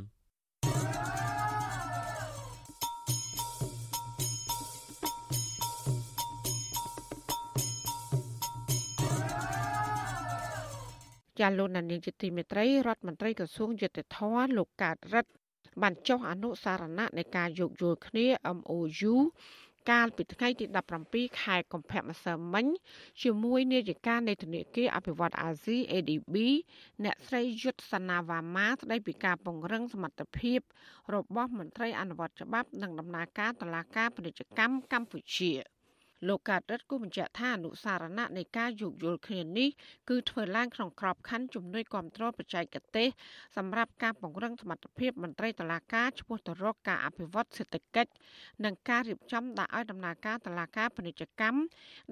[11.40, 15.32] ចាលោកនានីជាទីមេត្រីរដ្ឋមន្ត្រីក្រសួងយុទ្ធភ័ពលោកកើតរិទ្ធ
[15.82, 18.26] បានចុះអនុសារណៈនៃការយោគយល់គ្នា
[18.58, 19.16] MOU
[19.92, 20.66] កាលពីថ្ងៃទី
[21.04, 22.66] 17ខែកុម្ភៈម្សិលមិញ
[23.22, 26.36] ជាមួយនាយិកានៃធនាគារអភិវឌ្ឍអាស៊ី ADB
[27.04, 30.60] អ្នកស្រីយុទ្ធសនាវ៉ាម៉ាស្ដីពីការពង្រឹងសមត្ថភាព
[31.16, 35.52] របស់មន្ត្រីអនុវត្តច្បាប់និងដំណើរការតុលាការពាណិជ្ជកម្មកម្ពុជា។
[36.28, 39.70] លោកកើតរិទ្ធគូបញ្ជាក់ថាអនុសារណៈនៃការយោគយល់គ្នានេះ
[40.10, 43.08] គឺធ្វើឡើងក្នុងក្របខ័ណ្ឌជំនួយគ្រប់គ្រងបច្ចេកទេស
[43.58, 48.12] សម្រាប់ការពង្រឹងសមត្ថភាពមន្ត្រីតុលាការឆ្ពោះទៅរកការអភិវឌ្ឍសេដ្ឋកិច្ច
[48.66, 51.60] និងការរៀបចំដាក់ឲ្យដំណើរការតុលាការពាណិជ្ជកម្ម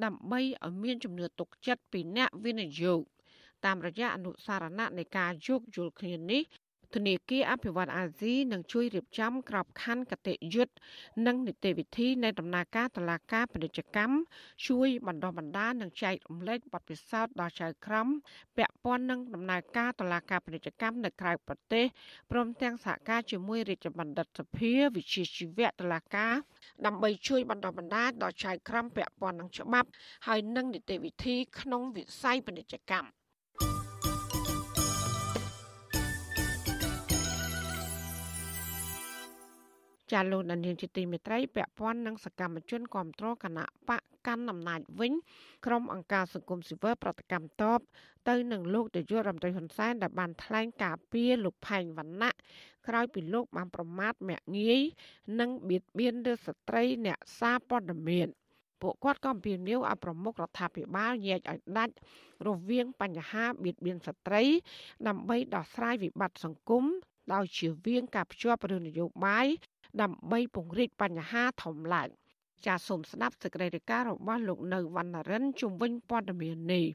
[0.04, 3.02] ដើម្បីឲ្យមានជំនឿទុកចិត្តពីអ្នកវិនិយោគ
[3.66, 6.42] តាមរយៈអនុសារណៈនៃការយោគយល់គ្នានេះ
[6.96, 10.74] ធនាគារអភិវឌ្ឍអាស៊ីនឹងជួយរៀបចំក្របខ័ណ្ឌកតិយុត្ត
[11.26, 14.16] និងនីតិវិធីនៃដំណើរការតឡាការពាណិជ្ជកម្ម
[14.68, 18.08] ជួយបណ្ដុះបណ្ដាលនិងចែករំលែកបទពិសោធន៍ដល់ចៅក្រម
[18.58, 21.86] ពាក់ព័ន្ធនឹងដំណើរការតឡាការពាណិជ្ជកម្មនៅក្រៅប្រទេស
[22.32, 26.34] ព្រមទាំងសហការជាមួយរាជបណ្ឌិតសភាវិជាជីវៈតឡាការ
[26.86, 29.90] ដើម្បីជួយបណ្ដុះបណ្ដាលដល់ចៅក្រមពាក់ព័ន្ធនឹងច្បាប់
[30.28, 33.23] ហើយនិងនីតិវិធីក្នុងវិស័យពាណិជ្ជកម្ម
[40.12, 45.14] ចាលោកដានៀងជាទីមេត្រីពាក់ព័ន្ធនឹងសកម្មជនគ្រប់គ្រងគណៈបកកាន់អំណាចវិញ
[45.66, 47.80] ក្រុមអង្គការសង្គមស៊ីវិលប្រតិកម្មតប
[48.30, 52.34] ទៅនឹងលោកនាយករដ្ឋមន្ត្រីហ៊ុនសែនដែលបានថ្លែងការពីលោកផែងវណ្ណៈ
[52.88, 54.82] ក្រោយពីលោកបានប្រមាថមាក់ងាយ
[55.40, 58.28] និងបៀតបៀនលើស្ត្រីអ្នកសារព័ត៌មាន
[58.82, 61.96] ពួកគាត់ក៏អំពាវនាវឲ្យប្រមុខរដ្ឋាភិបាលញែកឲ្យដាច់
[62.48, 64.44] រវាងបញ្ហាបៀតបៀនស្ត្រី
[65.08, 66.84] ដើម្បីដោះស្រាយវិបត្តិសង្គម
[67.34, 69.48] ដោយជៀសវាងការភ្ជាប់រឿងនយោបាយ
[70.02, 72.10] ដើម្បីពង្រីកបញ្ហាធំឡើង
[72.66, 76.86] ចាសសូមស្ដាប់សេចក្តីរាយការណ៍របស់លោកនៅវណ្ណរិនជំវិញព័ត៌មាននេះ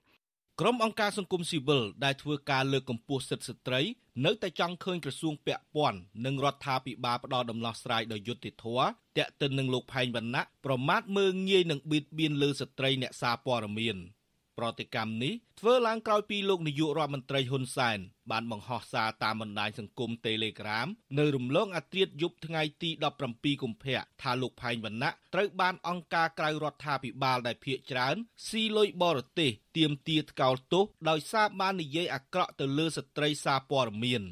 [0.60, 3.80] ក្រុមអង្គការសង្គមស៊ីវិលដែលធ្វើការលើកកម្ពស់សិទ្ធិស្ត្រី
[4.24, 8.86] នៅតែចង់ឃើញក្រសួងពាក់ព័ន្ធនិងរដ្ឋាភិបាលផ្ដល់ដំណោះស្រាយដោយយុត្តិធម៌
[9.18, 13.96] តាក់ទិននឹងលោកផែងវណ្ណៈប្រមាថមើងងាយនឹងបៀតបៀនលើស្ត្រីអ្នកសារព័ត៌មាន។
[14.58, 17.98] ប្រតិកម្មនេះធ្វើឡើងក្រោយពីលោកនាយករដ្ឋមន្ត្រីហ៊ុនសែន
[18.30, 20.88] បានបង្ហោះសារតាមបណ្ដាញសង្គម Telegram
[21.18, 22.90] នៅរំលងអាត្រាតយប់ថ្ងៃទី
[23.26, 28.16] 17កុម្ភៈថាលោកផែងវណ្ណៈត្រូវបានអង្គការក្រៅរដ្ឋាភិបាលដែលភៀកច្រើន
[28.48, 34.24] ស៊ីលុយបរទេសទាមទារថ្កោលទោសដោយសារបាននិយាយអាក្រក់ទៅលើស្ត្រីសារព័ត៌មាន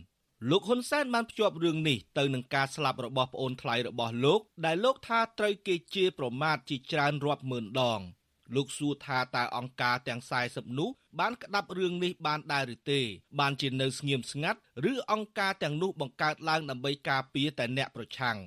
[0.50, 8.00] លោកហ៊ុនសែនបានភ្ជាប់រឿងនេះទៅនឹងការស្លាប់របស់ប្អូនថ្លៃរបស់លោកដែលលោកថាត្រូវគេជេរប្រមាថជាច្រើនរាប់ម៉ឺនដង
[8.54, 10.20] លោកសួរថាតើអង្គការទាំង
[10.50, 10.90] 40នោះ
[11.20, 13.00] បានក្តាប់រឿងនេះបានដែរឬទេ
[13.40, 14.58] បានជានៅស្ងៀមស្ងាត់
[14.90, 18.38] ឬអង្គការទាំងនោះបង្កើតឡើងដើម្បីការពារតែអ្នកប្រឆាំង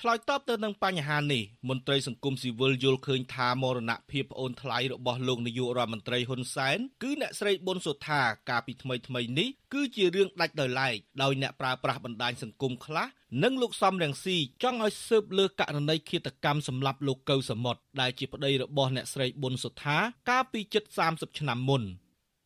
[0.00, 8.20] ឆ្លើយតបទៅនឹងបញ្ហានេះមន្ត្រីសង្គមស៊ីវិលយល់ឃើញថាមរណភាពប្អូនថ្លៃរបស់លោកនាយករដ្ឋមន្ត្រីហ៊ុនសែនគឺអ្នកស្រីប៊ុនសុថា
[8.50, 13.06] កាលពីថ្មីថ្មីនេះគឺជារឿងដាច់ដោយឡែកដោយអ្នកប្រើប្រាស់បណ្ដាញសង្គមខ្លះ
[13.42, 19.98] និងលោកសំរងស៊ីចង់ឲ្យស៊ើបលើករណីឃាតកម្មសម្លាប់លោកកៅសមុទ្រដែលជាប្តីរបស់អ្នកស្រីប៊ុនសុថា
[20.30, 21.84] កាលពីជិត30ឆ្នាំមុន។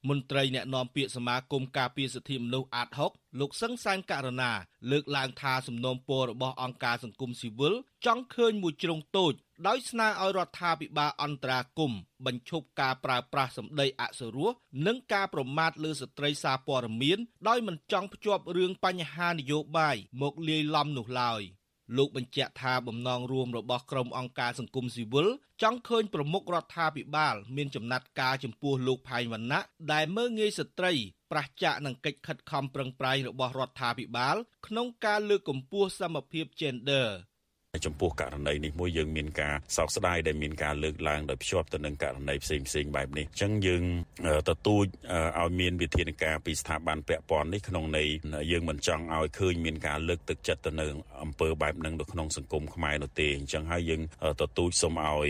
[0.09, 4.53] មន្ត្រីអ្នកណែនាំពាក្យសមាគមការពារសិទ្ធិមនុស្សអាត6លោកសឹងសានករណា
[4.91, 7.75] លើកឡើងថាសំណូមពររបស់អង្គការសង្គមស៊ីវិល
[8.07, 9.33] ចង់ឃើញមួយជ្រុងតូច
[9.67, 11.93] ដោយស្នើឲ្យរដ្ឋាភិបាលអន្តរាគម
[12.27, 14.51] បញ្ឈប់ការប្រើប្រាស់សម្ដីអសុរោះ
[14.87, 21.43] និងការប្រមាថលើស្ត្រីសារព័ត៌មានដោយមិនចង់ភ្ជាប់រឿងបញ្ហានយោបាយមកលាយឡំនោះឡើយ។
[21.97, 25.29] លោកបញ្ជាក់ថាបំណងរួមរបស់ក្រុមអង្គការសង្គមស៊ីវិល
[25.63, 29.61] ចង់ឃើញប្រមុខរដ្ឋាភិបាល មានចំណាត់ការចំពោះលោកផៃវណ្ណៈ
[29.93, 30.93] ដែលមើងងាយស្ត្រី
[31.33, 34.37] ប្រះចាកនឹងកិច្ចខិតខំប្រឹងប្រែងរបស់រដ្ឋាភិបាល
[34.67, 37.09] ក្នុងការលើកកម្ពស់សមភាព Gender
[37.87, 43.83] ចំពោះករណីនេះមួយយើងមានការសោកស្ដាយដែលមានការលើកឡើងដោយភ្ជាប់ទៅនឹងករណីផ្សេងផ្សេងបែបនេះអញ្ចឹងយើង
[44.49, 44.87] ទទូច
[45.41, 48.09] ឲ្យមានវិធានការពីស្ថាប័នពាក់ព័ន្ធនេះក្នុងន័យ
[48.53, 50.87] យើងមិនចង់ឲ្យឃើញមានការលើកទឹកចិត្តទៅនៅ
[51.23, 54.03] អំពើបែបហ្នឹងនៅក្នុងសង្គមខ្មែរនោះទេអញ្ចឹងហើយយើង
[54.41, 55.29] ទទូចសូមឲ្យ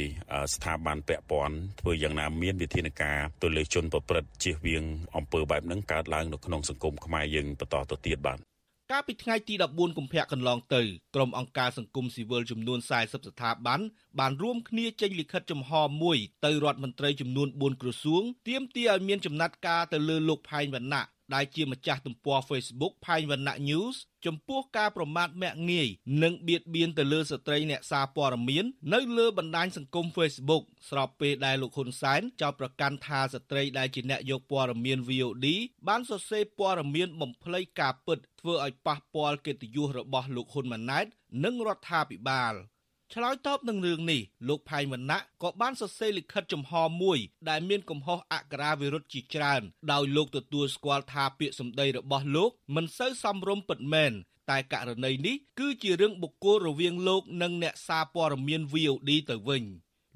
[0.54, 4.84] ស្ថាប័នពាក់ព័ន្ធធ្វើយ៉ាងណាមានវិធានការទៅលើជនប្រព្រឹត្តជៀសវាង
[5.16, 8.49] អំពើបែបហ្នឹងកើតឡើងនៅក្នុងសង្គមខ្មែរយើងបន្តទៅទៀតបាទ
[8.90, 10.82] កាលពីថ្ងៃទី14កុម្ភៈកន្លងទៅ
[11.14, 13.80] ក្រុមអង្គការសង្គមស៊ីវិលចំនួន40ស្ថាប័ន
[14.18, 15.72] បានរួមគ្នាចេញលិខិតចំហ
[16.02, 21.04] មួយទៅរដ្ឋមន្ត្រីចំនួន4ក្រសួងទាមទារឲ្យមានចំណាត់ការទៅលើលោកផែងវណ្ណៈ
[21.34, 25.88] ដែលជាម្ចាស់ទំព័រ Facebook ផែងវណ្ណៈ News ចំពោះការប្រមាថមាក់ងាយ
[26.22, 28.64] និងបៀតបៀនទៅលើស្ត្រីអ្នកសារព័ត៌មាន
[28.94, 35.46] នៅលើបណ្ដាញសង្គម Facebook ស្របពេលដែលលោកហ៊ុនសែនចោទប្រកាន់ថាស្ត្រីដែលជាអ្នកយកព័ត៌មាន VOD
[35.88, 41.06] បានសរសេរព័ត៌មានបំភ្លៃការពិតធ្វើឲ្យប៉ះពាល់កិត្តិយសរបស់លោកហ៊ុនម៉ាណែត
[41.44, 42.54] និងរដ្ឋាភិបាល។
[43.14, 54.12] ឆ្លើយតបនឹងរឿងនេះលោកផៃវណ្ណៈក៏បានសរសេរលិខិតចំហមួយ ដែលមានកំហុសអក្ខរាវិរុទ្ធជាច្រើន ដោយលោកទទួលស្គាល់ថាពាក្យសម្ដីរបស់លោកមិនសូវសមរម្យពិតមែន
[54.50, 59.64] តែករណីនេះគឺជារឿងបុគ្គលរវាងលោកនិងអ្នកសារព័ត៌មាន VOD ទៅវិញ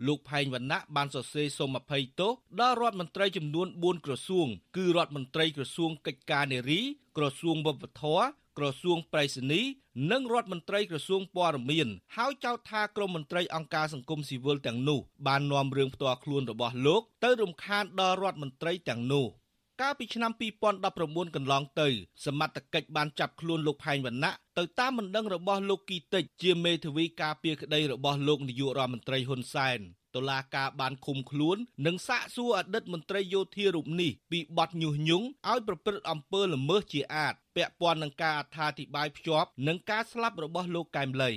[0.06, 6.80] លោកផែងវណ្ណៈបានសរសេរសូមអភ័យទោសដល់រដ្ឋមន្ត្រីចំនួន4ក្រសួង គឺរដ្ឋមន្ត្រីក្រសួងកិច្ចការនារី
[7.16, 8.24] ក្រសួងវប្បធម៌
[8.58, 9.60] ក្រសួងប្រៃសណី
[10.10, 19.26] និងរដ្ឋមន្ត្រីក្រសួងព័ត៌មានហើយចោទថាក្រមមន្ត្រីអង្គការសង្គមស៊ីវិលទាំងនោះបាននាំរឿងផ្ទាល់ខ្លួនរបស់លោកទៅរំខានដល់រដ្ឋមន្ត្រីទាំងនោះ
[19.80, 20.32] កាលពីឆ្នាំ
[20.78, 21.88] 2019កន្លងទៅ
[22.24, 29.80] សមត្ថកិច្ចបានចាប់ខ្លួនលោកផែងវណ្ណៈទៅតាមបណ្ដឹងរបស់លោកគីតិចជាមេធាវីការពារក្តីរបស់លោកនាយករដ្ឋមន្ត្រីហ៊ុនសែន
[30.16, 31.56] តុលាការបានឃុំខ្លួន
[31.86, 41.32] និងសាកសួរអតីតមន្ត្រីយោធារូបនេះពីបទញុះញង់ឲ្យប្រព្រឹត្តអំពើល្មើសជាអាតពាក់ព័ន្ធនឹងការអត្ថាធិប្បាយភ្ជាប់និងការស្លាប់របស់លោកកែមលី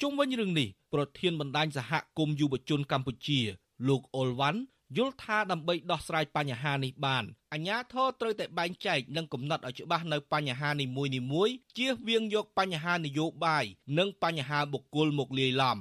[0.00, 3.40] ជុំវិញរឿងនេះប្រធានបណ្ដាញសហគមន៍យុវជនកម្ពុជា
[3.88, 4.60] លោកអ៊ុលវ៉ាន់
[4.96, 13.64] យល់ថាដើម្បីដោះស្រាយបញ្ហានេះបានអាជ្ញាធរត្រូវតែបែងចែកនិងកំណត់ឲ្យច្បាស់នៅបញ្ហានីមួយៗជៀសវាងយកបញ្ហានយោបាយ
[13.98, 15.78] និងបញ្ហាបុគ្គលមកលាយឡំ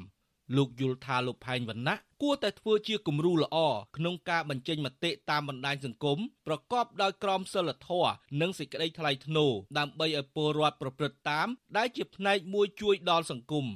[0.56, 3.58] លោកយល់ថាលោកផែងវណ្ណៈគួរតែធ្វើជាគំរូល្អ
[3.98, 13.66] ក្នុងការបញ្ចេញមតិតាមបណ្ដាញសង្គមប្រកបដោយក្រមសីលធម៌និងសេចក្តីថ្លៃថ្នូរដើម្បីឲ្យពលរដ្ឋប្រព្រឹត្តតាម ដែលជាផ្នែកមួយជួយដល់សង្គម។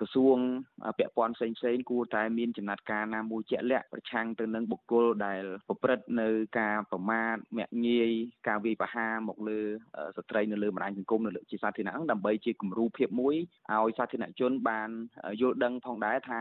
[0.00, 0.38] ក្រសួង
[0.98, 6.28] ពាក់ព័ន្ធផ្សេងផ្សេងគួរតែមានចំណាត់ការណាមួយជាក់លាក់ប្រឆាំងទៅនឹងបុគ្គលដែលប្រព្រឹត្តនៅ
[6.60, 8.10] ការប្រមាថមាក់ងាយ
[8.48, 9.60] ការវាយប្រហារមកលើ
[10.16, 13.34] ស្ត្រីនៅលើបណ្ដាញសង្គមនៅលើជាសាធារណៈដើម្បីជាគំរូភាពមួយ
[13.72, 14.88] ឲ្យសាធារណជនបាន
[15.40, 16.40] យល់ដឹងផងដែរថា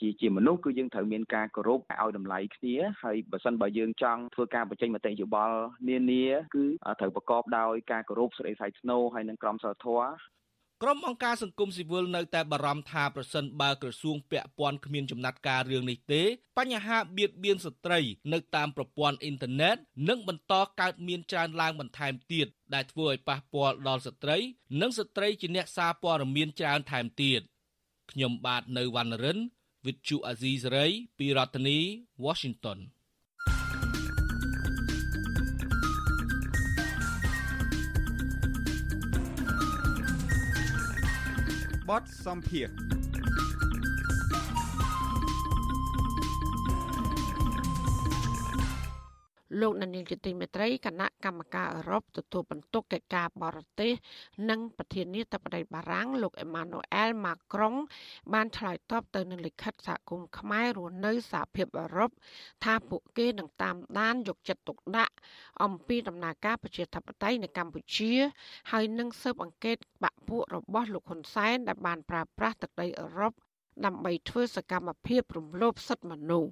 [0.00, 5.58] ជាជាមនុស្សគឺយើងត្រូវមានការគោរពឲ្យតម្លៃគ្នាហើយបើសិនបើយើងចង់ធ្វើការបញ្ចេញមតិយោបល់
[5.88, 6.64] នានាគឺ
[7.00, 10.39] ត្រូវប្រកបដោយការគោរពសេចក្តីថ្លៃថ្នូរហើយនិងក្រមសីលធម៌
[10.84, 16.22] ក្រុមអង្គការសង្គមស៊ីវិលនៅតែបារម្ភថាប្រសិនបើក្រសួងពាក់ព័ន្ធគ្មានចំណាត់ការរឿងនេះទេ
[16.58, 18.00] បញ្ហាបៀតបៀនស្ត្រី
[18.32, 19.76] នៅតាមប្រព័ន្ធអ៊ីនធឺណិត
[20.08, 24.38] នឹងបន្តកើតមានច្រើនឡើងបន្ថែមទៀតដែលធ្វើឲ្យប៉ះពាល់ដល់ស្ត្រី
[24.80, 27.40] និងស្ត្រីជាអ្នកសារព័ត៌មានច្រើនថែមទៀត
[28.10, 29.38] ខ្ញុំបាទនៅវណ្ណរិន
[29.84, 31.78] With Chu Azizi Saray ពីរដ្ឋធានី
[32.24, 32.78] Washington
[41.90, 42.68] បទសម្ភារ
[49.58, 53.92] លោកនានីជាទីមេត្រីគណៈកម្មការអឺរ៉ុបទទួលបន្ទុកកិច្ចការបរទេស
[54.50, 57.74] និងប្រធានាធិបតីបារាំងលោកអេម៉ានូអែលម៉ាក្រុង
[58.32, 62.10] បានឆ្លើយតបទៅនឹងលិខិតសហគមន៍ខ្មែររស់នៅសហភាពអឺរ៉ុប
[62.64, 65.14] ថាពួកគេនឹងតាមដានយកចិត្តទុកដាក់
[65.62, 68.12] អំពីដំណើរការប្រជាធិបតេយ្យនៅកម្ពុជា
[68.70, 73.32] ហើយនឹងស៊ើបអង្កេតបាក់ពួករបស់លោកហ៊ុនសែនដែលបានប្រើប្រាស់ទឹកដីអឺរ៉ុប
[73.84, 76.50] ដើម្បីធ្វើសកម្មភាពរំលោភសិទ្ធិមនុស្ស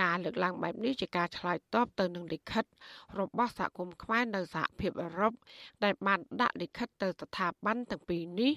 [0.00, 2.64] ការលើកឡើងបែបនេះជាការឆ្លើយតបទៅនឹងលិខិត
[3.20, 5.32] របស់សហគមន៍ខ្មែរនៅសហភាពអឺរ៉ុប
[5.84, 8.52] ដែលបានដាក់លិខិតទៅស្ថាប័នទាំងពីរនេះ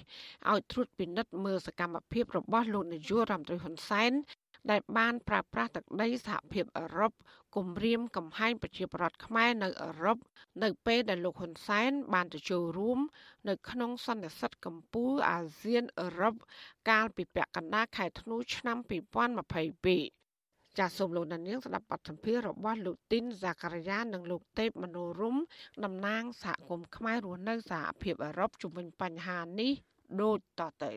[0.50, 4.12] ឲ្យត្រួតពិនិត្យមើលសកម្មភាពរបស់លោកនាយករដ្ឋមន្ត្រីហ៊ុនសែន
[4.70, 7.12] ដែលបានប្រើប្រាស់ទឹកដីសហភាពអឺរ៉ុប
[7.56, 10.18] គំរាមកំហែងប្រជាប្រដ្ឋខ្មែរនៅអឺរ៉ុប
[10.62, 12.98] នៅពេលដែលលោកហ៊ុនសែនបានទៅចូលរួម
[13.48, 16.34] នៅក្នុងសន្និសីទកម្ពុជាអាស៊ានអឺរ៉ុប
[16.90, 20.19] កាលពីពាក់កណ្ដាលខែធ្នូឆ្នាំ2022
[20.78, 25.36] ចាសសូមលោកដានៀងស្ដាប់បទសម្ភាសន៍របស់លោកទីនហ្សាការីយ៉ានិងលោកទេពមនោរម
[25.84, 29.72] តំណាងសហគមន៍ខ្មែររស់នៅសហភាពអឺរ៉ុបជំវិញបញ្ហានេះ
[30.20, 30.92] ដូចតទៅ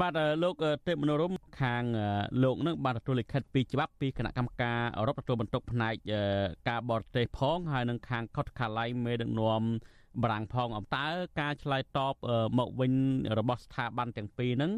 [0.00, 0.54] បាទលោក
[0.86, 1.82] ទេពមនោរមខាង
[2.42, 5.94] លោកនឹងបានទទួលលិខិតពីច្បាប់ពីគណៈកម្មការអឺរ៉ុបទទួលបន្ទុកផ្នែក
[6.68, 9.62] ការបរទេសផងហើយនឹងខាងកុតខាឡៃមេដឹកនាំ
[10.22, 11.06] បារាំងផងអំតើ
[11.40, 12.14] ការឆ្លើយតប
[12.58, 12.92] មកវិញ
[13.38, 14.72] របស់ស្ថាប័នទាំងពីរហ្នឹង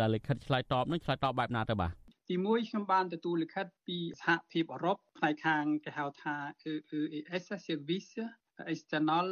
[0.00, 1.92] ដែលលិខិតឆ្លើយតបនឹងឆ្លើយតបបែបណាទៅបាទ
[2.32, 6.36] ទីមួយខ្ញុំបានទទួលលិខិតពីសហភាពអឺរ៉ុបផ្នែកខាងគេហៅថា
[6.68, 8.10] EES Service
[8.72, 9.28] External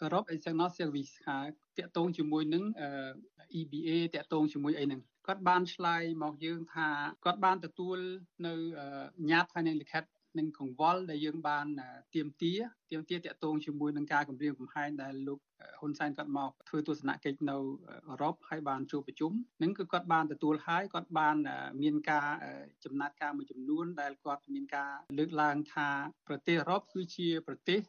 [0.00, 1.38] Europe External Service ថា
[1.78, 2.64] តាក់ទងជាមួយនឹង
[3.60, 6.88] EBA តាក់ទងជាមួយអីហ្នឹងគាត់បានឆ្លើយមកយើងថា
[7.24, 7.98] គាត់បានទទួល
[8.46, 8.54] នៅ
[9.30, 10.04] ញត្តិហើយនឹងលិខិត
[10.38, 11.66] និងកង្វល់ដែលយើងបាន
[12.14, 12.52] ទៀមទា
[12.90, 15.38] ទៀមទាតកតងជាមួយនឹងការគម្រាមកំហែងដែលលោក
[15.80, 17.56] ហ៊ុនសែនគាត់មកធ្វើទស្សនកិច្ចនៅ
[18.08, 19.32] អឺរ៉ុបហើយបានជួបប្រជុំ
[19.62, 21.36] នឹងគឺគាត់បានទទួលហើយគាត់បាន
[21.82, 22.28] មានការ
[22.84, 25.88] ចំណាត់ការមួយចំនួន ដែលគាត់មានការលើកឡើងថា
[26.28, 27.80] ប្រទេសអឺរ៉ុបគឺជាប្រទេស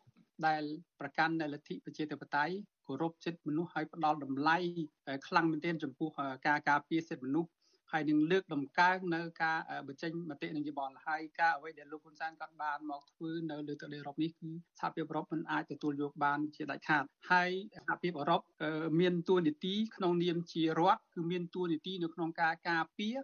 [0.47, 0.63] ដែល
[0.99, 2.55] ប្រកាន់នៅលទ្ធិប្រជាធិបតេយ្យ
[2.87, 4.57] គោរពសិទ្ធិមនុស្សហើយផ្ដល់តម្លៃ
[5.27, 6.09] ខ្លាំងមែនទែនចំពោះ
[6.47, 7.49] ការការពារសិទ្ធិមនុស្ស
[7.91, 18.41] ហើយនឹងលើកដំកើងនៅការបញ្ចេញមតិនយោបាយហើយការអ្វីដែលលោកហ៊ុនសែនគាត់បានមកធ្វើនៅលើទឹកដីអឺរ៉ុបនេះគឺសហភាពអឺរ៉ុបមិនអាចទទួលយកបានជាដាច់ខាតហើយសហភាពអឺរ៉ុប
[18.99, 23.17] មានទួនាទីក្នុងនាមជារដ្ឋគឺមានទួនាទីនៅក្នុងការការពារ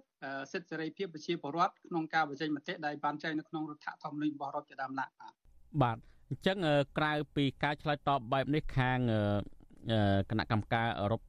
[0.51, 5.33] សិទ្ធិសេរីភាពប្រជាពលរដ្ឋក្នុងការបញ្ចេញមតិដែលបានចែងនៅក្នុងរដ្ឋធម្មនុញ្ញរបស់រដ្ឋជាដើមណាបាទ
[5.81, 5.97] បាទ
[6.29, 6.57] អញ្ចឹង
[6.97, 8.99] ក្រៅពីការឆ្លើយតបបែបនេះខាង
[10.29, 11.21] គណៈកម្មការអឺរ៉ុប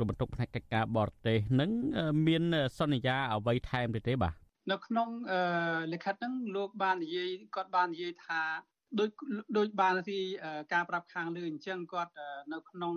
[0.00, 1.70] ទទួលបន្ទុកផ្នែកកិច្ចការបរទេសនឹង
[2.26, 2.42] មាន
[2.78, 4.34] សន្យាអ្វីថែមទៀតទេបាទ
[4.70, 5.08] នៅក្នុង
[5.92, 8.42] លិខិតហ្នឹងលោកបាននិយាយគាត់បាននិយាយថា
[8.98, 9.10] ដូច
[9.56, 10.18] ដូចបានទី
[10.72, 12.12] ការប្រាប់ខាងលើអញ្ចឹងគាត់
[12.52, 12.94] នៅក្នុង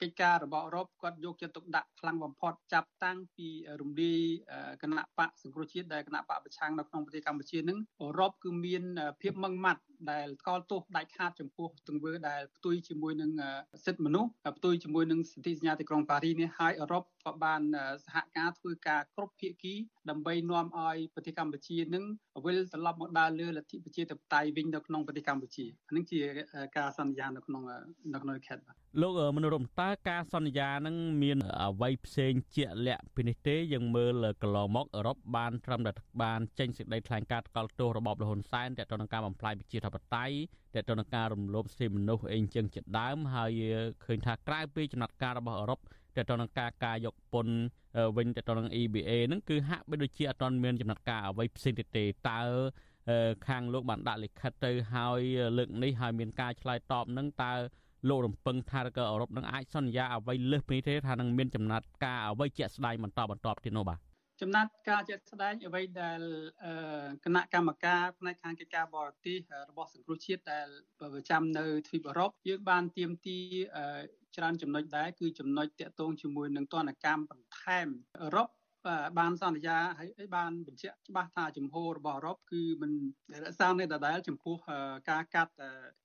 [0.00, 3.48] កិច្ចការរបស់អឺរ៉ុបគាត់យកចិត្តទុកដាក់ខ្លាំងបំផុតចាប់តាំងពី
[3.80, 4.20] រំលាយ
[4.82, 8.82] គណៈបកសង្គ្រោះជាតិដែលគណៈបកប្រឆាំងនៅក្នុងប្រទេសកម្ពុជានឹងអឺរ៉ុបគឺមាន
[9.20, 13.30] ភាពម៉ឺងម៉ាត់ដែលថ្កោលទោសដាច់ខាតចំពោះទង្វើដែលផ្ទុយជាមួយនឹង
[13.84, 17.62] សិទ្ធិមនុស្សផ្ទុយជាមួយនឹងសន្ធិសញ្ញាទីក្រុងប៉ារីនេះហើយអឺរ៉ុបក៏បាន
[18.04, 19.74] សហការធ្វើការគ្រប់ភាគី
[20.10, 22.04] ដើម្បីនាំឲ្យប្រទេសកម្ពុជានឹង
[22.44, 25.66] វិលត្រឡប់មកដើរលើលទ្ធិប្រជាធិបតេយ្យវិញនៅក្នុងប្រទេសកម្ពុជា
[25.96, 26.20] នេះជា
[26.76, 27.62] ការសន្យានៅក្នុង
[28.14, 35.92] នៅក្នុងខេត្តបាទលោកមនោរមតើការសន្យានឹងមានអ្វីផ្សេងជាក់លាក់ពីនេះទេយើងមើលកន្លងមកអឺរ៉ុបបានត្រឹមតែ
[36.22, 40.34] បានចេញសេចក្តីថ្លែងការណ៍ថ្កោលទោសរបបលហ៊ុនសែនទាក់ទងនឹងការបំផ្លាញប្រជាធិបតេយ្យ
[40.74, 43.50] ទាក់ទងនឹងការរំលោភសិទ្ធិមនុស្សអីចឹងជាដើមហើយ
[44.04, 45.80] ឃើញថាក្រៅពីចំណាត់ការរបស់អឺរ៉ុប
[46.16, 47.56] ទាក់ទងនឹងការការយកពន្ធ
[48.16, 52.40] វិញទាក់ទងនឹង EBA ហ្នឹងគឺហាក់បីដូចជាអត់ទាន់មានចំណាត់ការអ្វីផ្សេងទៀតទេតើ
[53.46, 55.20] ខាងលោកបានដាក់លិខិតទៅហើយ
[55.58, 57.52] លើកនេះហើយមានការឆ្លើយតបនឹងតើ
[58.08, 63.98] លោករំពឹងថាក៏អឺរ៉ុបនឹងអាចសន្យាអ្វីលើសពីនេះទេថានឹងមានចំណាត់ការអ្វីជាក់ស្ដែងបន្តបន្តទៀតនោះបាទ
[64.40, 66.20] ចំណាត់ការជាក់ស្ដែងអ្វីដែល
[67.24, 69.38] គណៈកម្មការផ្នែកខាងកិច្ចការបរទេស
[69.70, 70.68] របស់សង្គ្រោះជាតិដែល
[71.00, 73.38] ប្រចាំនៅទ្វីបអឺរ៉ុបយើងបានទៀមទី
[74.36, 77.88] ច្រើនចំណុចដែរគឺចំណុចតាក់ទងជាមួយនឹងទណ្ឌកម្មបន្ថែម
[78.20, 78.48] អឺរ៉ុប
[79.18, 82.92] បានសន្យាហើយបានបញ្ជាក់ច្បាស់ថាជំហររបស់អឺរ៉ុបគឺមិន
[83.42, 84.56] រក្សានៅដដែលចំពោះ
[85.10, 85.52] ការកាត់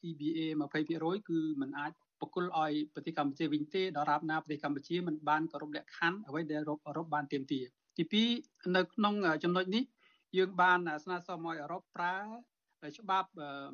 [0.10, 0.40] EBA
[0.82, 7.66] 20%គឺมันអាចបកគលឲ្យប្រទេសកម្ពុជាវិញទេដរាបណាប្រទេសកម្ពុជាមិនបានគោរពលក្ខខណ្ឌអ្វីដែលអឺរ៉ុបអឺរ៉ុបបានទាមទារ
[7.98, 8.04] ទី
[8.44, 9.14] 2នៅក្នុង
[9.44, 9.84] ចំណុចនេះ
[10.38, 12.16] យើងបានស្នើសុំឲ្យអឺរ៉ុបប្រើ
[12.98, 13.30] ច្បាប់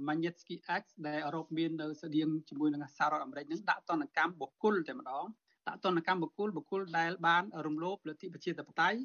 [0.08, 5.26] Magnitsky Act ដែលអឺរ៉ុបមាននៅស្តៀងជាមួយនឹងសហរដ្ឋអាមេរិកនឹងដាក់ទណ្ឌកម្មបុគ្គលតែម្ដង
[5.68, 9.00] ដាក់ទណ្ឌកម្មបុគ្គលបុគ្គលដែលបានរំលោភលទ្ធិប្រជាធិបតេយ្យ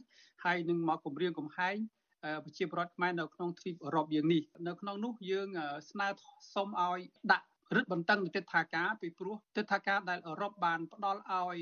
[0.44, 1.76] ហើយនឹងមកគម្រាមកំហែង
[2.44, 5.48] ប្រជាពលរដ្ឋខ្មែរនៅក្នុងទ្វីបអឺរ៉ុបយើងនេះនៅក្នុងនោះយើង
[5.90, 6.08] ស្នើ
[6.54, 7.00] សុំឲ្យ
[7.32, 7.46] ដាក់
[7.76, 11.56] រឹតបន្តឹងទិដ្ឋាការពីព្រោះទិដ្ឋាការដែលអឺរ៉ុបបានផ្ដល់ឲ្យ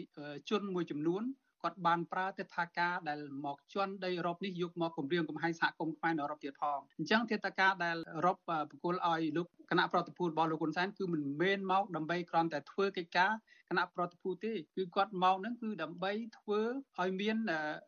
[0.51, 1.23] ជនមួយចំនួន
[1.63, 13.33] គាត់បានប្រើទិដ្ឋាការដែលមកជន់ដីអឺរ៉ុបនេះយកមកគម្រាមកំហែងសហគមន៍ខ្មែរនៅអឺរ៉ុបទៀតផងអញ្ចឹងទិដ្ឋាការដែលអឺរ៉ុបប្រគល់ឲ្យលោកគណៈប្រតិភូរបស់លោកហ៊ុនសែនគឺមិនមែនមកដើម្បីគ្រាន់តែធ្វើកិច្ចការ
[13.71, 16.61] គណៈប្រតិភូទេគឺគាត់មកនឹងគឺដើម្បីធ្វើ
[17.01, 17.37] ឲ្យមាន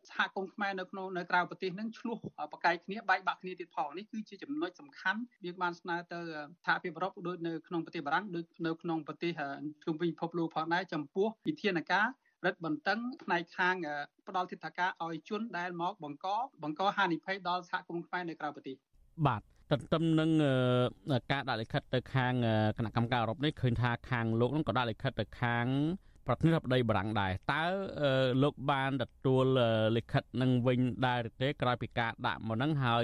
[0.09, 2.17] សហគមន៍ខ្មែរនៅក្នុងនៅក្រៅប្រទេសនឹងឆ្លោះ
[2.51, 6.19] ប្រកែកគ្នាបែកបាក់គ្នាទៀតផងនេះគឺជាចំណុចសំខាន់យើងបានស្នើទៅ
[6.65, 9.31] សហភាពអឺរ៉ុបដូចនៅក្នុងប្រទេសបារាំងដូចនៅក្នុងប្រទេស
[9.83, 12.05] ជុំវិញពិភពលោកផងដែរចំពោះវិធានការ
[12.45, 13.75] រឹតបន្តឹងផ្នែកខាង
[14.27, 16.27] ផ្ដាល់ទិដ្ឋាការឲ្យជនដែលមកបង្ក
[16.63, 18.75] បង្កហានិភ័យដល់សហគមន៍ខ្មែរនៅក្រៅប្រទេស
[19.27, 19.41] បាទ
[19.71, 20.31] ទន្ទឹមនឹង
[21.31, 22.33] ការដាក់លិខិតទៅខាង
[22.77, 25.65] គណៈកម្មការអឺរ៉ុបនេះឃើញថាខាងលោកនឹងក៏ដាក់លិខិតទៅខាង
[26.27, 27.63] ប្រធានាធិបតីបារាំងដែរតើ
[28.43, 29.45] លោកបានទទួល
[29.97, 33.03] លិខិតនឹងវិញដែរឬទេក្រោយពីការដាក់មកនឹងហើយ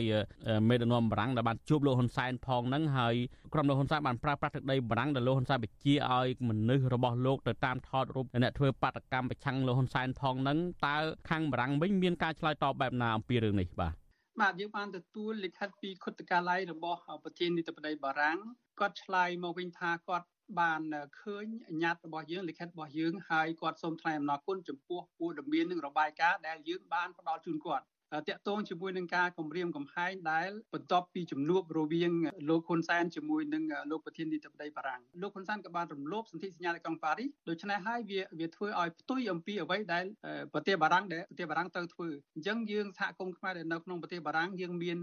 [0.69, 3.15] មេដឹកនាំបារាំងដែលបានជួបលោកហ៊ុនសែនផងនឹងហើយ
[3.53, 10.57] ក្រុមលោកហ៊ុនសែនបានប្រើប្រាស់ទឹកដីបារាំងដែលលោកហ៊ុនសែនបញ្ជាឲ្យមនុស្សរបស់លោកទៅតាមថតរូបអ្នកធ្វើបាតកម្មប្រឆាំងលោកហ៊ុនសែនផងនឹង
[10.87, 10.97] តើ
[11.29, 13.93] ខាងបារាំងវិញមានការឆ្លើយតបបែបណាអំពីរឿងនេះបាទ
[14.41, 18.37] បាទយើងបានទទួលលិខិតពីគុតកាល័យរបស់ប្រធានាធិបតីបារាំង
[18.79, 20.27] គាត់ឆ្លើយមកវិញថាគាត់
[20.59, 20.81] បាន
[21.21, 21.45] ឃើញ
[21.83, 27.85] ញត្តិរបស់យើងលិខិតរបស់យើងហើយគាត់សូមថ្លែងអំណរគុណចំពោះព័ត៌មាននិងរបាយការណ៍ដែលយើងបានផ្ដល់ជូនគាត់
[28.29, 32.11] តាក់ទងជាមួយនឹងការគម្រាមកំហែងដែលបន្ទាប់ពីជំនួបរវាង
[32.49, 40.05] លោកហ៊ុនសែនជាមួយនឹងលោកប្រធានាធិបតីបារាំងលោកហ៊ុនសែនក៏បានរំលោភសន្ធិសញ្ញានៅក្រុងប៉ារីសដូច្នេះហើយវាវាធ្វើឲ្យផ្ទុយអំពីអ្វីដែល
[40.53, 44.97] ប្រទេសបារាំងដែលប្រទេសបារាំងទៅធ្វើអញ្ចឹងយើងសហគមន៍ខ្មែរដែលនៅក្នុងប្រទេសបារាំងយើងមាន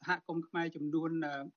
[0.00, 1.10] សហគមន៍ខ្មែរចំនួន